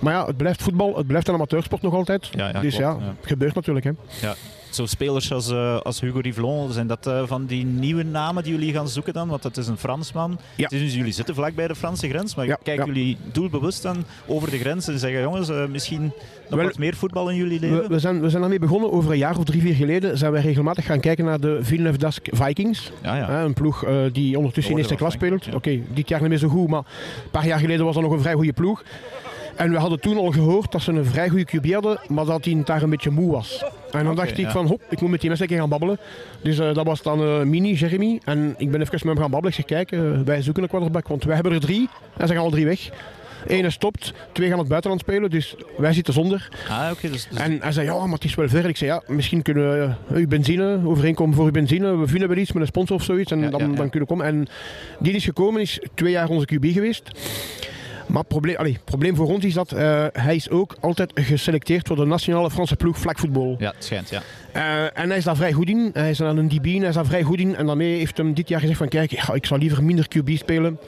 Maar 0.00 0.12
ja, 0.12 0.26
het 0.26 0.36
blijft 0.36 0.62
voetbal, 0.62 0.96
het 0.96 1.06
blijft 1.06 1.28
een 1.28 1.34
amateursport 1.34 1.82
nog 1.82 1.94
altijd. 1.94 2.28
Ja, 2.30 2.48
ja, 2.48 2.60
dus 2.60 2.76
klopt, 2.76 2.76
ja, 2.76 3.06
ja. 3.06 3.14
het 3.18 3.26
gebeurt 3.26 3.54
natuurlijk. 3.54 3.84
Hè. 3.84 3.92
Zo 4.74 4.86
spelers 4.86 5.32
als, 5.32 5.50
eh, 5.50 5.80
als 5.80 6.00
Hugo 6.00 6.18
Rivlon, 6.18 6.72
zijn 6.72 6.86
dat 6.86 7.06
eh, 7.06 7.22
van 7.26 7.46
die 7.46 7.64
nieuwe 7.64 8.02
namen 8.02 8.42
die 8.42 8.52
jullie 8.52 8.72
gaan 8.72 8.88
zoeken 8.88 9.12
dan? 9.12 9.28
Want 9.28 9.42
dat 9.42 9.56
is 9.56 9.66
een 9.66 9.76
Fransman. 9.76 10.38
Ja. 10.56 10.68
Dus 10.68 10.94
jullie 10.94 11.12
zitten 11.12 11.34
vlak 11.34 11.54
bij 11.54 11.66
de 11.68 11.74
Franse 11.74 12.08
grens, 12.08 12.34
maar 12.34 12.46
Ja, 12.46 12.58
kijken 12.62 12.86
ja. 12.86 12.92
jullie 12.92 13.16
doelbewust 13.32 13.82
dan 13.82 14.04
over 14.26 14.50
de 14.50 14.58
grens 14.58 14.88
en 14.88 14.98
zeggen 14.98 15.20
jongens, 15.20 15.48
eh, 15.48 15.66
misschien 15.66 16.02
nog 16.48 16.58
Wel, 16.58 16.64
wat 16.64 16.78
meer 16.78 16.94
voetbal 16.94 17.28
in 17.30 17.36
jullie 17.36 17.60
leven? 17.60 17.82
We, 17.82 17.88
we, 17.88 17.98
zijn, 17.98 18.20
we 18.20 18.28
zijn 18.28 18.40
daarmee 18.40 18.58
begonnen 18.58 18.92
over 18.92 19.10
een 19.10 19.18
jaar 19.18 19.38
of 19.38 19.44
drie, 19.44 19.60
vier 19.60 19.74
geleden. 19.74 20.18
Zijn 20.18 20.32
wij 20.32 20.40
regelmatig 20.42 20.84
gaan 20.86 21.00
kijken 21.00 21.24
naar 21.24 21.40
de 21.40 21.58
Villeneuve 21.62 21.98
Dask 21.98 22.26
Vikings. 22.30 22.90
ja, 23.02 23.16
ja. 23.16 23.30
Hè, 23.30 23.44
een 23.44 23.54
ploeg 23.54 23.84
die 24.12 24.38
ondertussen 24.38 24.72
in 24.72 24.78
eerste 24.78 24.94
klas 24.96 25.12
speelt. 25.12 25.54
Oké, 25.54 25.80
dit 25.94 26.08
jaar 26.08 26.20
niet 26.20 26.28
meer 26.28 26.38
zo 26.38 26.48
goed, 26.48 26.68
maar 26.68 26.78
een 27.24 27.30
paar 27.30 27.46
jaar 27.46 27.58
geleden 27.58 27.84
was 27.84 27.94
dat 27.94 28.02
nog 28.02 28.12
een 28.12 28.20
vrij 28.20 28.34
goede 28.34 28.52
ploeg. 28.52 28.82
En 29.56 29.70
we 29.70 29.78
hadden 29.78 30.00
toen 30.00 30.16
al 30.16 30.30
gehoord 30.30 30.72
dat 30.72 30.82
ze 30.82 30.92
een 30.92 31.04
vrij 31.04 31.28
goede 31.28 31.46
QB 31.56 31.72
hadden, 31.72 32.00
maar 32.08 32.24
dat 32.24 32.44
hij 32.44 32.62
daar 32.64 32.82
een 32.82 32.90
beetje 32.90 33.10
moe 33.10 33.32
was. 33.32 33.64
En 33.90 34.04
dan 34.04 34.16
dacht 34.16 34.30
ik 34.30 34.36
ja. 34.36 34.50
van, 34.50 34.66
hop, 34.66 34.82
ik 34.88 35.00
moet 35.00 35.10
met 35.10 35.20
die 35.20 35.28
mensen 35.28 35.46
een 35.46 35.52
keer 35.52 35.60
gaan 35.60 35.68
babbelen. 35.68 35.98
Dus 36.42 36.58
eh, 36.58 36.74
dat 36.74 36.86
was 36.86 37.02
dan 37.02 37.20
eh, 37.20 37.42
Mini, 37.42 37.72
Jeremy. 37.72 38.20
En 38.24 38.54
ik 38.58 38.70
ben 38.70 38.80
even 38.80 38.92
met 38.92 39.02
hem 39.02 39.16
gaan 39.16 39.30
babbelen. 39.30 39.48
Ik 39.48 39.54
zeg, 39.54 39.64
kijk, 39.64 39.92
eh, 39.92 40.20
wij 40.24 40.42
zoeken 40.42 40.62
een 40.62 40.68
quarterback, 40.68 41.08
want 41.08 41.24
wij 41.24 41.34
hebben 41.34 41.52
er 41.52 41.60
drie. 41.60 41.88
En 42.16 42.26
ze 42.26 42.34
gaan 42.34 42.42
al 42.42 42.50
drie 42.50 42.64
weg. 42.64 42.90
Eén 43.46 43.72
stopt, 43.72 44.12
twee 44.32 44.48
gaan 44.48 44.58
het 44.58 44.68
buitenland 44.68 45.00
spelen, 45.02 45.30
dus 45.30 45.54
wij 45.76 45.92
zitten 45.92 46.14
zonder. 46.14 46.48
Ah, 46.68 46.88
oké. 46.92 47.10
dus, 47.10 47.28
dus- 47.28 47.38
En 47.38 47.58
hij 47.60 47.72
zei, 47.72 47.86
ja, 47.86 48.04
maar 48.04 48.14
het 48.14 48.24
is 48.24 48.34
wel 48.34 48.48
ver. 48.48 48.64
Ik 48.68 48.76
zei, 48.76 48.90
ja, 48.90 49.02
misschien 49.06 49.42
kunnen 49.42 49.96
we 50.08 50.18
uw 50.18 50.26
benzine, 50.28 50.80
overeenkomen 50.84 51.34
voor 51.34 51.44
uw 51.44 51.50
benzine. 51.50 51.96
We 51.96 52.06
vinden 52.06 52.28
wel 52.28 52.36
iets 52.36 52.52
met 52.52 52.62
een 52.62 52.68
sponsor 52.68 52.96
of 52.96 53.02
zoiets 53.02 53.30
en 53.30 53.40
Ja, 53.40 53.50
dan, 53.50 53.60
ja, 53.60 53.66
ja. 53.66 53.74
dan 53.74 53.90
kunnen 53.90 54.08
we 54.08 54.14
komen. 54.14 54.26
En 54.26 54.46
die 54.98 55.12
is 55.12 55.24
gekomen, 55.24 55.60
is 55.60 55.80
twee 55.94 56.12
jaar 56.12 56.28
onze 56.28 56.46
QB 56.54 56.66
geweest. 56.72 57.10
Maar 58.06 58.18
het 58.18 58.28
probleem, 58.28 58.56
allee, 58.56 58.72
het 58.72 58.84
probleem 58.84 59.16
voor 59.16 59.28
ons 59.28 59.44
is 59.44 59.54
dat 59.54 59.72
eh, 59.72 60.06
hij 60.12 60.34
is 60.34 60.50
ook 60.50 60.76
altijd 60.80 61.10
geselecteerd 61.14 61.86
voor 61.86 61.96
de 61.96 62.04
nationale 62.04 62.50
Franse 62.50 62.76
ploeg 62.76 62.98
vlakvoetbal. 62.98 63.56
ja, 63.58 63.72
het 63.74 63.84
schijnt, 63.84 64.08
ja. 64.08 64.22
Eh, 64.52 65.02
en 65.02 65.08
hij 65.08 65.16
is 65.16 65.24
daar 65.24 65.36
vrij 65.36 65.52
goed 65.52 65.68
in. 65.68 65.90
Hij 65.92 66.10
is 66.10 66.22
aan 66.22 66.36
een 66.36 66.48
DB 66.48 66.66
en 66.66 66.78
hij 66.78 66.88
is 66.88 66.94
daar 66.94 67.06
vrij 67.06 67.22
goed 67.22 67.38
in. 67.38 67.56
En 67.56 67.66
daarmee 67.66 67.98
heeft 67.98 68.16
hem 68.16 68.34
dit 68.34 68.48
jaar 68.48 68.60
gezegd 68.60 68.78
van 68.78 68.88
kijk, 68.88 69.10
ja, 69.10 69.32
ik 69.32 69.46
zal 69.46 69.58
liever 69.58 69.84
minder 69.84 70.06
QB 70.08 70.30
spelen. 70.36 70.78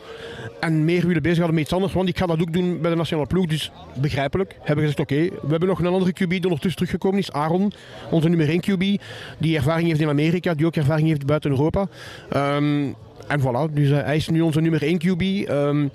En 0.60 0.84
meer 0.84 1.06
willen 1.06 1.22
bezighouden 1.22 1.54
met 1.54 1.64
iets 1.64 1.74
anders. 1.74 1.92
Want 1.92 2.08
ik 2.08 2.18
ga 2.18 2.26
dat 2.26 2.40
ook 2.40 2.52
doen 2.52 2.80
bij 2.80 2.90
de 2.90 2.96
nationale 2.96 3.26
ploeg. 3.26 3.46
Dus 3.46 3.70
begrijpelijk. 3.94 4.56
Hebben 4.62 4.84
gezegd 4.84 5.00
oké. 5.00 5.14
We 5.42 5.50
hebben 5.50 5.68
nog 5.68 5.78
een 5.78 5.86
andere 5.86 6.12
QB 6.12 6.28
die 6.28 6.42
ondertussen 6.42 6.74
teruggekomen 6.76 7.18
is. 7.18 7.32
Aaron, 7.32 7.72
onze 8.10 8.28
nummer 8.28 8.48
1 8.48 8.60
QB. 8.60 9.02
Die 9.38 9.56
ervaring 9.56 9.88
heeft 9.88 10.00
in 10.00 10.08
Amerika. 10.08 10.54
Die 10.54 10.66
ook 10.66 10.76
ervaring 10.76 11.08
heeft 11.08 11.26
buiten 11.26 11.50
Europa. 11.50 11.88
Ehm, 12.30 12.86
en 13.28 13.40
voilà. 13.40 13.72
Dus 13.72 13.90
eh, 13.90 14.04
hij 14.04 14.16
is 14.16 14.28
nu 14.28 14.40
onze 14.40 14.60
nummer 14.60 14.82
1 14.82 14.98
QB. 14.98 15.48
Ehm, 15.48 15.88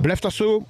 blijft 0.00 0.22
dat 0.22 0.32
zo? 0.32 0.64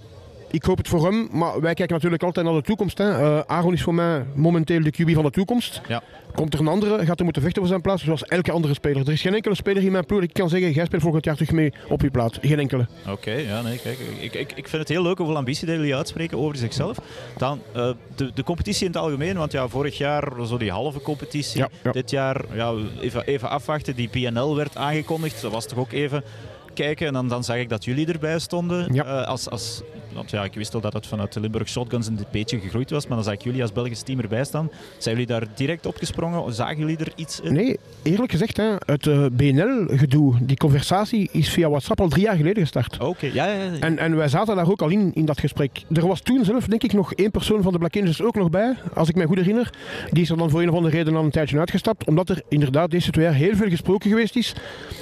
Ik 0.55 0.65
hoop 0.65 0.77
het 0.77 0.89
voor 0.89 1.05
hem, 1.05 1.29
maar 1.33 1.61
wij 1.61 1.75
kijken 1.75 1.95
natuurlijk 1.95 2.23
altijd 2.23 2.47
naar 2.47 2.55
de 2.55 2.63
toekomst. 2.63 2.99
Hè. 2.99 3.11
Eh, 3.11 3.41
Aaron 3.47 3.73
is 3.73 3.83
voor 3.83 3.95
mij 3.95 4.25
momenteel 4.35 4.83
de 4.83 4.91
QB 4.91 5.15
van 5.15 5.25
de 5.25 5.31
toekomst. 5.31 5.81
Ja. 5.89 6.03
Komt 6.35 6.55
er 6.55 6.61
een 6.61 6.69
andere, 6.69 6.99
gaat 7.05 7.17
hij 7.17 7.25
moeten 7.25 7.43
vechten 7.43 7.61
voor 7.61 7.71
zijn 7.71 7.81
plaats, 7.81 8.05
zoals 8.05 8.25
elke 8.25 8.53
andere 8.53 8.75
speler. 8.75 9.07
Er 9.07 9.13
is 9.13 9.21
geen 9.21 9.35
enkele 9.35 9.55
speler 9.55 9.83
in 9.83 9.93
mijn 9.93 10.07
ploeg 10.07 10.21
die 10.21 10.29
ik 10.29 10.35
kan 10.35 10.49
zeggen, 10.49 10.73
jij 10.73 10.85
speelt 10.85 11.03
volgend 11.03 11.25
jaar 11.25 11.35
terug 11.35 11.53
mee 11.53 11.73
op 11.89 12.01
je 12.01 12.11
plaats. 12.11 12.39
Geen 12.41 12.59
enkele. 12.59 12.87
Oké, 13.09 13.31
ja, 13.33 13.63
nee, 13.63 13.79
kijk. 13.79 13.99
Ik, 14.21 14.35
ik, 14.35 14.53
ik 14.53 14.69
vind 14.69 14.83
het 14.83 14.89
heel 14.89 15.03
leuk 15.03 15.19
hoeveel 15.19 15.37
ambitie 15.37 15.67
jullie 15.69 15.97
uitspreken 15.97 16.39
over 16.39 16.57
zichzelf. 16.57 16.99
Dan 17.37 17.61
eh, 17.73 17.91
de, 18.15 18.31
de 18.35 18.43
competitie 18.43 18.87
in 18.87 18.93
het 18.93 19.01
algemeen, 19.01 19.37
want 19.37 19.53
ja, 19.53 19.69
vorig 19.69 19.99
jaar 19.99 20.33
zo 20.47 20.57
die 20.57 20.71
halve 20.71 21.01
competitie. 21.01 21.61
Ja, 21.61 21.69
ja. 21.83 21.93
Dit 21.93 22.11
jaar, 22.11 22.45
ja, 22.53 22.73
even, 23.01 23.27
even 23.27 23.51
afwachten. 23.51 23.97
Die 23.97 24.09
PNL 24.09 24.57
werd 24.57 24.77
aangekondigd. 24.77 25.41
Dat 25.43 25.53
was 25.53 25.67
toch 25.67 25.79
ook 25.79 25.93
even 25.93 26.25
kijken. 26.75 27.07
En 27.07 27.13
dan, 27.13 27.29
dan 27.29 27.45
zag 27.45 27.57
ik 27.57 27.69
dat 27.69 27.85
jullie 27.85 28.07
erbij 28.07 28.39
stonden. 28.39 28.95
Ja. 28.95 29.05
Eh, 29.05 29.27
als, 29.27 29.51
als, 29.51 29.83
want 30.15 30.31
ja, 30.31 30.45
ik 30.45 30.55
wist 30.55 30.75
al 30.75 30.81
dat 30.81 30.93
het 30.93 31.07
vanuit 31.07 31.33
de 31.33 31.41
Limburg 31.41 31.69
Shotguns 31.69 32.07
een 32.07 32.19
beetje 32.31 32.61
gegroeid 32.61 32.91
was. 32.91 33.07
Maar 33.07 33.17
dan 33.17 33.25
zag 33.25 33.35
ik 33.35 33.43
jullie 33.43 33.63
als 33.63 33.73
Belgisch 33.73 34.03
team 34.03 34.21
erbij 34.21 34.45
staan. 34.45 34.71
Zijn 34.99 35.15
jullie 35.15 35.31
daar 35.31 35.47
direct 35.55 35.87
opgesprongen? 35.87 36.55
Zagen 36.55 36.79
jullie 36.79 36.97
er 36.97 37.13
iets 37.17 37.41
in? 37.41 37.53
Nee, 37.53 37.79
eerlijk 38.03 38.31
gezegd, 38.31 38.57
hè, 38.57 38.75
het 38.87 39.07
eh, 39.07 39.27
BNL-gedoe, 39.33 40.35
die 40.41 40.57
conversatie, 40.57 41.29
is 41.33 41.49
via 41.49 41.69
WhatsApp 41.69 42.01
al 42.01 42.09
drie 42.09 42.23
jaar 42.23 42.37
geleden 42.37 42.63
gestart. 42.63 42.99
Oké, 43.01 43.27
ja, 43.27 43.47
ja, 43.47 43.55
ja. 43.55 43.79
En, 43.81 43.99
en 43.99 44.17
wij 44.17 44.29
zaten 44.29 44.57
daar 44.57 44.71
ook 44.71 44.83
al 44.83 44.89
in, 44.89 45.11
in 45.15 45.25
dat 45.25 45.41
gesprek. 45.41 45.83
Er 45.93 46.07
was 46.07 46.21
toen 46.21 46.45
zelf, 46.45 46.67
denk 46.67 46.83
ik, 46.83 46.93
nog 46.93 47.13
één 47.13 47.31
persoon 47.31 47.63
van 47.63 47.73
de 47.73 47.79
Black 47.79 47.97
Angels 47.97 48.23
ook 48.23 48.35
nog 48.35 48.51
bij, 48.51 48.75
als 48.95 49.09
ik 49.09 49.15
me 49.15 49.27
goed 49.27 49.37
herinner. 49.37 49.71
Die 50.11 50.23
is 50.23 50.31
er 50.31 50.37
dan 50.37 50.51
voor 50.51 50.63
een 50.63 50.69
of 50.69 50.75
andere 50.75 50.97
reden 50.97 51.17
al 51.17 51.25
een 51.25 51.31
tijdje 51.31 51.59
uitgestapt, 51.59 52.07
omdat 52.07 52.29
er 52.29 52.43
inderdaad 52.49 52.91
deze 52.91 53.11
twee 53.11 53.25
jaar 53.25 53.35
heel 53.35 53.57
veel 53.57 53.69
gesproken 53.69 54.11
geweest 54.11 54.37
is, 54.37 54.55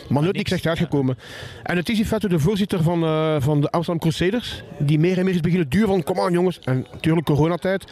maar 0.08 0.22
nooit 0.22 0.36
niks, 0.36 0.50
niks 0.50 0.64
echt 0.64 0.66
uitgekomen. 0.66 1.18
En 1.62 1.76
het 1.76 1.88
is 1.88 1.98
in 1.98 2.06
feite 2.06 2.28
de 2.28 2.38
voorzitter 2.38 2.82
van, 2.82 3.02
eh, 3.02 3.36
van 3.38 3.60
de 3.60 3.70
Amsterdam 3.70 4.08
Crusaders, 4.08 4.62
die 4.78 4.98
meer 5.02 5.18
en 5.18 5.24
meer 5.24 5.34
is 5.34 5.40
beginnen 5.40 5.68
duwen 5.68 5.88
van, 5.88 6.02
kom 6.02 6.20
aan 6.20 6.32
jongens, 6.32 6.58
en 6.58 6.86
natuurlijk 6.92 7.26
coronatijd, 7.26 7.84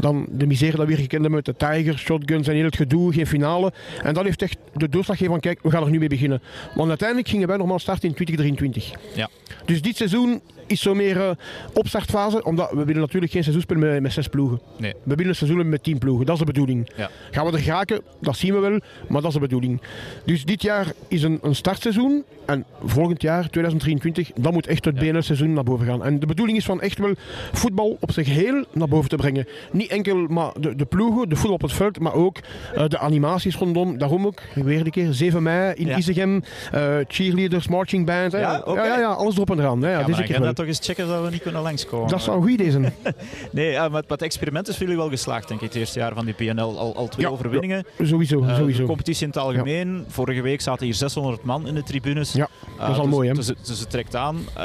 dan 0.00 0.26
de 0.30 0.46
misère 0.46 0.76
dat 0.76 0.80
we 0.80 0.86
weer 0.86 0.96
gekend 0.96 1.20
hebben 1.20 1.42
met 1.44 1.44
de 1.44 1.66
Tigers, 1.66 2.02
shotguns 2.02 2.48
en 2.48 2.54
heel 2.54 2.64
het 2.64 2.76
gedoe, 2.76 3.12
geen 3.12 3.26
finale. 3.26 3.72
En 4.02 4.14
dat 4.14 4.24
heeft 4.24 4.42
echt 4.42 4.56
de 4.74 4.88
doorslag 4.88 5.16
gegeven 5.16 5.40
van, 5.40 5.40
kijk, 5.40 5.62
we 5.62 5.70
gaan 5.70 5.84
er 5.84 5.90
nu 5.90 5.98
mee 5.98 6.08
beginnen. 6.08 6.42
Want 6.74 6.88
uiteindelijk 6.88 7.28
gingen 7.28 7.48
wij 7.48 7.56
normaal 7.56 7.78
starten 7.78 8.08
in 8.08 8.14
2023. 8.14 8.90
Ja. 9.14 9.28
Dus 9.64 9.82
dit 9.82 9.96
seizoen 9.96 10.40
is 10.66 10.80
zo 10.80 10.94
meer 10.94 11.20
eh, 11.20 11.30
opstartfase, 11.72 12.44
omdat 12.44 12.70
we 12.70 12.84
willen 12.84 13.00
natuurlijk 13.00 13.32
geen 13.32 13.42
seizoen 13.42 13.62
spelen 13.62 13.90
met, 13.92 14.02
met 14.02 14.12
zes 14.12 14.28
ploegen. 14.28 14.60
Nee. 14.76 14.92
We 15.02 15.14
willen 15.14 15.28
een 15.28 15.34
seizoen 15.34 15.68
met 15.68 15.82
tien 15.82 15.98
ploegen, 15.98 16.26
dat 16.26 16.34
is 16.34 16.40
de 16.40 16.46
bedoeling. 16.52 16.90
Ja. 16.96 17.10
Gaan 17.30 17.46
we 17.46 17.52
er 17.52 17.58
geraken, 17.58 18.00
dat 18.20 18.36
zien 18.36 18.54
we 18.54 18.60
wel, 18.60 18.80
maar 19.08 19.20
dat 19.20 19.24
is 19.30 19.34
de 19.34 19.40
bedoeling. 19.40 19.80
Dus 20.24 20.44
dit 20.44 20.62
jaar 20.62 20.92
is 21.08 21.22
een, 21.22 21.38
een 21.42 21.54
startseizoen 21.54 22.24
en 22.46 22.64
volgend 22.84 23.22
jaar, 23.22 23.48
2023, 23.50 24.30
dan 24.34 24.52
moet 24.52 24.66
echt 24.66 24.84
het 24.84 25.00
Ja. 25.00 25.10
BNL-seizoen 25.12 25.52
naar 25.52 25.64
boven 25.64 25.86
gaan. 25.86 26.04
En 26.04 26.18
de 26.20 26.26
bedoeling 26.26 26.58
is 26.58 26.64
van 26.64 26.80
echt 26.80 26.98
wel 26.98 27.12
voetbal 27.52 27.96
op 28.00 28.12
zich 28.12 28.26
heel 28.26 28.64
naar 28.72 28.88
boven 28.88 29.08
te 29.08 29.16
brengen. 29.16 29.46
Niet 29.72 29.90
enkel 29.90 30.16
maar 30.16 30.50
de, 30.60 30.76
de 30.76 30.84
ploegen, 30.84 31.28
de 31.28 31.34
voetbal 31.36 31.54
op 31.54 31.62
het 31.62 31.72
veld, 31.72 32.00
maar 32.00 32.14
ook 32.14 32.36
eh, 32.74 32.88
de 32.88 32.98
animaties 32.98 33.56
rondom. 33.56 33.98
Daarom 33.98 34.26
ook, 34.26 34.42
weer 34.54 34.80
een 34.80 34.90
keer, 34.90 35.12
7 35.12 35.42
mei 35.42 35.74
in 35.74 35.86
Ja. 35.86 35.96
Isegem, 35.96 36.42
eh, 36.72 36.94
cheerleaders, 37.08 37.68
marching 37.68 38.06
band. 38.06 38.32
Ja, 38.32 38.62
ja, 38.66 38.98
ja, 38.98 39.08
alles 39.08 39.34
erop 39.34 39.50
en 39.50 39.58
eraan. 39.58 39.80
Ja, 39.80 39.88
ja, 39.90 40.02
deze 40.02 40.22
keer 40.22 40.40
toch 40.66 40.76
eens 40.76 40.86
checken 40.86 41.06
dat 41.08 41.24
we 41.24 41.30
niet 41.30 41.42
kunnen 41.42 41.62
langskomen. 41.62 42.08
Dat 42.08 42.22
zou 42.22 42.36
een 42.36 42.42
goede 42.48 42.70
zijn. 42.70 42.94
Nee, 43.52 43.88
maar, 43.88 44.02
het 44.06 44.22
experiment 44.22 44.68
is 44.68 44.74
voor 44.76 44.82
jullie 44.86 45.00
wel 45.00 45.10
geslaagd, 45.10 45.48
denk 45.48 45.60
ik, 45.60 45.66
het 45.66 45.76
eerste 45.76 45.98
jaar 45.98 46.14
van 46.14 46.24
die 46.24 46.34
PNL. 46.34 46.78
Al, 46.78 46.96
al 46.96 47.08
twee 47.08 47.26
Ja, 47.26 47.32
overwinningen. 47.32 47.84
Sowieso, 48.02 48.42
Eh, 48.42 48.56
sowieso. 48.56 48.80
De 48.80 48.86
competitie 48.86 49.22
in 49.22 49.28
het 49.28 49.38
algemeen. 49.38 50.04
Vorige 50.08 50.42
week 50.42 50.60
zaten 50.60 50.84
hier 50.84 50.94
600 50.94 51.42
man 51.44 51.66
in 51.66 51.74
de 51.74 51.82
tribunes. 51.82 52.32
Ja, 52.32 52.48
Eh, 52.78 52.80
dat 52.80 52.90
is 52.90 52.96
al 52.96 53.02
dus, 53.02 53.12
mooi, 53.14 53.28
hè? 53.28 53.34
Dus, 53.34 53.46
dus 53.46 53.78
het 53.80 53.90
trekt 53.90 54.16
aan. 54.16 54.36
Eh, 54.36 54.62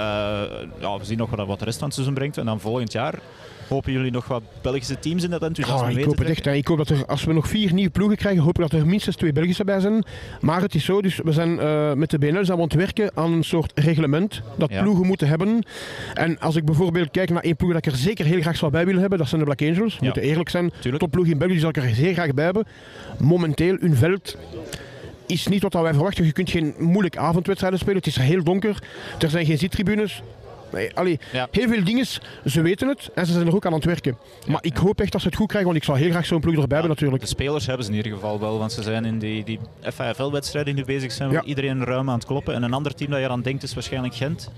ja, 0.80 0.98
we 0.98 1.06
zien 1.06 1.18
nog 1.18 1.30
wat, 1.30 1.48
wat 1.48 1.60
de 1.60 1.66
rest 1.66 1.78
van 1.78 1.86
het 1.86 1.94
seizoen 1.96 2.16
brengt. 2.16 2.38
En 2.38 2.46
dan 2.46 2.60
volgend 2.60 2.92
jaar 2.92 3.20
hopen 3.68 3.92
jullie 3.92 4.12
nog 4.12 4.28
wat 4.28 4.42
Belgische 4.62 5.00
teams 5.00 5.24
in 5.24 5.30
dat 5.30 5.42
enthousiasme 5.42 5.88
mee 5.88 5.98
ik 5.98 6.04
hoop 6.06 6.18
het 6.18 6.28
echt. 6.28 6.46
hè. 6.46 6.54
Ik 6.54 6.68
hoop 6.68 6.78
dat 6.78 6.90
er, 6.90 7.06
als 7.06 7.24
we 7.24 7.34
nog 7.34 7.48
vier 7.48 7.74
nieuwe 7.74 7.90
ploegen 7.90 8.18
krijgen, 8.18 8.42
hoop 8.44 8.56
ik 8.60 8.70
dat 8.70 8.80
er 8.80 8.88
minstens 8.88 9.16
twee 9.16 9.32
Belgische 9.34 9.64
bij 9.64 9.80
zijn. 9.80 10.04
Maar 10.42 10.62
het 10.62 10.76
is 10.76 10.86
zo, 10.86 11.02
dus 11.02 11.20
we 11.24 11.32
zijn 11.32 11.60
eh, 11.60 11.94
met 11.94 12.10
de 12.10 12.18
BNL 12.18 12.32
zijn 12.46 12.46
we 12.46 12.54
aan 12.54 12.60
het 12.62 12.74
werken 12.74 13.12
aan 13.16 13.32
een 13.32 13.44
soort 13.44 13.72
reglement 13.80 14.42
dat 14.58 14.70
Ja. 14.72 14.82
ploegen 14.82 15.06
moeten 15.08 15.28
hebben. 15.28 15.64
En 16.14 16.40
als 16.40 16.56
ik 16.56 16.66
bijvoorbeeld 16.66 17.12
kijk 17.12 17.30
naar 17.30 17.44
één 17.44 17.56
ploeg 17.56 17.74
dat 17.74 17.86
ik 17.86 17.92
er 17.92 17.98
zeker 17.98 18.26
heel 18.26 18.42
graag 18.42 18.58
zou 18.58 18.72
bij 18.72 18.86
willen 18.86 19.02
hebben, 19.02 19.18
dat 19.20 19.28
zijn 19.28 19.44
de 19.46 19.46
Black 19.56 19.62
Angels. 19.70 19.94
We 19.94 20.00
Ja. 20.00 20.06
moeten 20.06 20.22
eerlijk 20.22 20.50
zijn. 20.50 20.72
Tuurlijk. 20.80 21.04
Topploeg 21.04 21.26
in 21.26 21.38
België 21.38 21.52
die 21.54 21.62
zal 21.62 21.70
ik 21.70 21.78
er 21.78 21.90
zeer 21.96 22.14
graag 22.14 22.34
bij 22.34 22.46
hebben. 22.46 22.66
Momenteel, 23.20 23.78
hun 23.80 23.96
veld 23.96 24.38
is 25.28 25.48
niet 25.48 25.62
wat 25.62 25.74
wij 25.74 25.94
verwachten. 25.94 26.26
Je 26.26 26.32
kunt 26.32 26.50
geen 26.50 26.74
moeilijke 26.80 27.20
avondwedstrijden 27.20 27.80
spelen. 27.80 27.98
Het 27.98 28.08
is 28.08 28.18
heel 28.18 28.44
donker. 28.44 28.84
Er 29.20 29.30
zijn 29.30 29.46
geen 29.46 29.58
zittribunes. 29.58 30.22
Nee, 30.72 30.96
allee, 30.96 31.20
Ja. 31.32 31.48
Heel 31.52 31.68
veel 31.68 31.84
dingen, 31.84 32.06
ze 32.46 32.62
weten 32.62 32.88
het 32.88 33.10
en 33.14 33.26
ze 33.26 33.32
zijn 33.34 33.48
er 33.48 33.56
ook 33.56 33.66
aan 33.66 33.74
het 33.74 33.86
werken. 33.86 34.18
maar 34.48 34.60
ik 34.64 34.78
hoop 34.78 35.02
echt 35.02 35.12
dat 35.12 35.22
ze 35.22 35.28
het 35.28 35.36
goed 35.36 35.48
krijgen, 35.48 35.70
want 35.70 35.82
ik 35.82 35.88
zou 35.88 35.98
heel 36.00 36.10
graag 36.10 36.26
zo'n 36.26 36.40
ploeg 36.40 36.54
erbij 36.56 36.78
hebben 36.78 36.90
natuurlijk. 36.90 37.22
De 37.22 37.28
spelers 37.30 37.66
hebben 37.66 37.86
ze 37.86 37.92
in 37.92 37.98
ieder 37.98 38.12
geval 38.12 38.40
wel, 38.40 38.58
want 38.60 38.72
ze 38.72 38.84
zijn 38.84 39.06
in 39.06 39.20
die, 39.20 39.44
die 39.44 39.60
FAFL-wedstrijden 39.82 40.76
die 40.76 40.86
nu 40.86 40.94
bezig 40.94 41.12
zijn, 41.12 41.32
Ja. 41.32 41.44
iedereen 41.44 41.84
ruim 41.84 42.10
aan 42.10 42.16
het 42.18 42.26
kloppen. 42.26 42.54
En 42.54 42.64
een 42.64 42.74
ander 42.74 42.96
team 42.96 43.12
dat 43.12 43.20
je 43.20 43.30
aan 43.30 43.42
denkt 43.42 43.64
is 43.64 43.74
waarschijnlijk 43.74 44.16
Gent. 44.16 44.50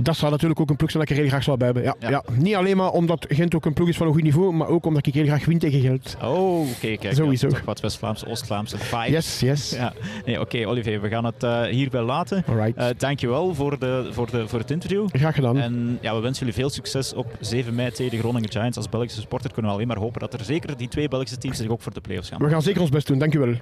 Dat 0.00 0.16
zou 0.16 0.30
natuurlijk 0.30 0.60
ook 0.60 0.70
een 0.70 0.76
ploeg 0.76 0.90
zijn 0.90 1.02
dat 1.02 1.12
ik 1.12 1.16
er 1.16 1.22
heel 1.22 1.32
graag 1.32 1.44
zou 1.44 1.56
bij 1.56 1.66
hebben. 1.66 1.84
Ja, 1.84 1.94
Ja. 2.00 2.08
ja. 2.10 2.22
Niet 2.32 2.54
alleen 2.54 2.76
maar 2.76 2.90
omdat 2.90 3.26
Gent 3.28 3.54
ook 3.54 3.64
een 3.64 3.72
ploeg 3.72 3.88
is 3.88 3.96
van 3.96 4.06
een 4.06 4.12
goed 4.12 4.22
niveau, 4.22 4.52
maar 4.52 4.68
ook 4.68 4.86
omdat 4.86 5.06
ik 5.06 5.14
heel 5.14 5.24
graag 5.26 5.44
win 5.44 5.58
tegen 5.58 5.80
Gent. 5.80 6.16
Oh, 6.22 6.60
oké, 6.70 6.96
kijk. 6.96 7.14
Sowieso. 7.14 7.48
ja, 7.48 7.56
wat 7.64 7.80
West-Vlaamse, 7.80 8.26
Oost-Vlaamse 8.26 8.78
vibes. 8.78 9.08
Yes, 9.10 9.40
yes. 9.40 9.70
Ja, 9.70 9.92
nee, 10.26 10.40
oké, 10.40 10.66
Olivier, 10.66 11.00
we 11.00 11.08
gaan 11.08 11.24
het 11.24 11.42
eh, 11.42 11.62
hierbij 11.62 12.02
laten. 12.02 12.44
Alright. 12.48 12.76
Eh 12.76 12.86
dankjewel 12.98 13.54
voor, 13.54 13.78
de, 13.78 14.08
voor, 14.10 14.30
de, 14.30 14.48
voor 14.48 14.58
het 14.58 14.70
interview. 14.70 15.06
graag 15.12 15.34
gedaan. 15.34 15.56
En 15.58 15.98
ja, 16.00 16.14
we 16.14 16.20
wensen 16.20 16.46
jullie 16.46 16.60
veel 16.60 16.70
succes 16.70 17.14
op 17.14 17.26
7 17.40 17.74
mei 17.74 17.90
tegen 17.90 18.10
de 18.10 18.18
Groningen 18.18 18.50
Giants. 18.50 18.76
Als 18.76 18.88
Belgische 18.88 19.20
supporter 19.20 19.52
kunnen 19.52 19.70
we 19.70 19.76
alleen 19.76 19.88
maar 19.88 19.98
hopen 19.98 20.20
dat 20.20 20.32
er 20.34 20.44
zeker 20.44 20.76
die 20.76 20.88
twee 20.88 21.08
Belgische 21.08 21.38
teams 21.38 21.56
zich 21.56 21.68
ook 21.68 21.82
voor 21.82 21.92
de 21.92 22.00
playoffs 22.00 22.28
gaan. 22.28 22.38
We 22.38 22.48
gaan 22.48 22.62
zeker 22.62 22.80
ons 22.80 22.90
best 22.90 23.06
doen, 23.06 23.18
dankjewel. 23.18 23.54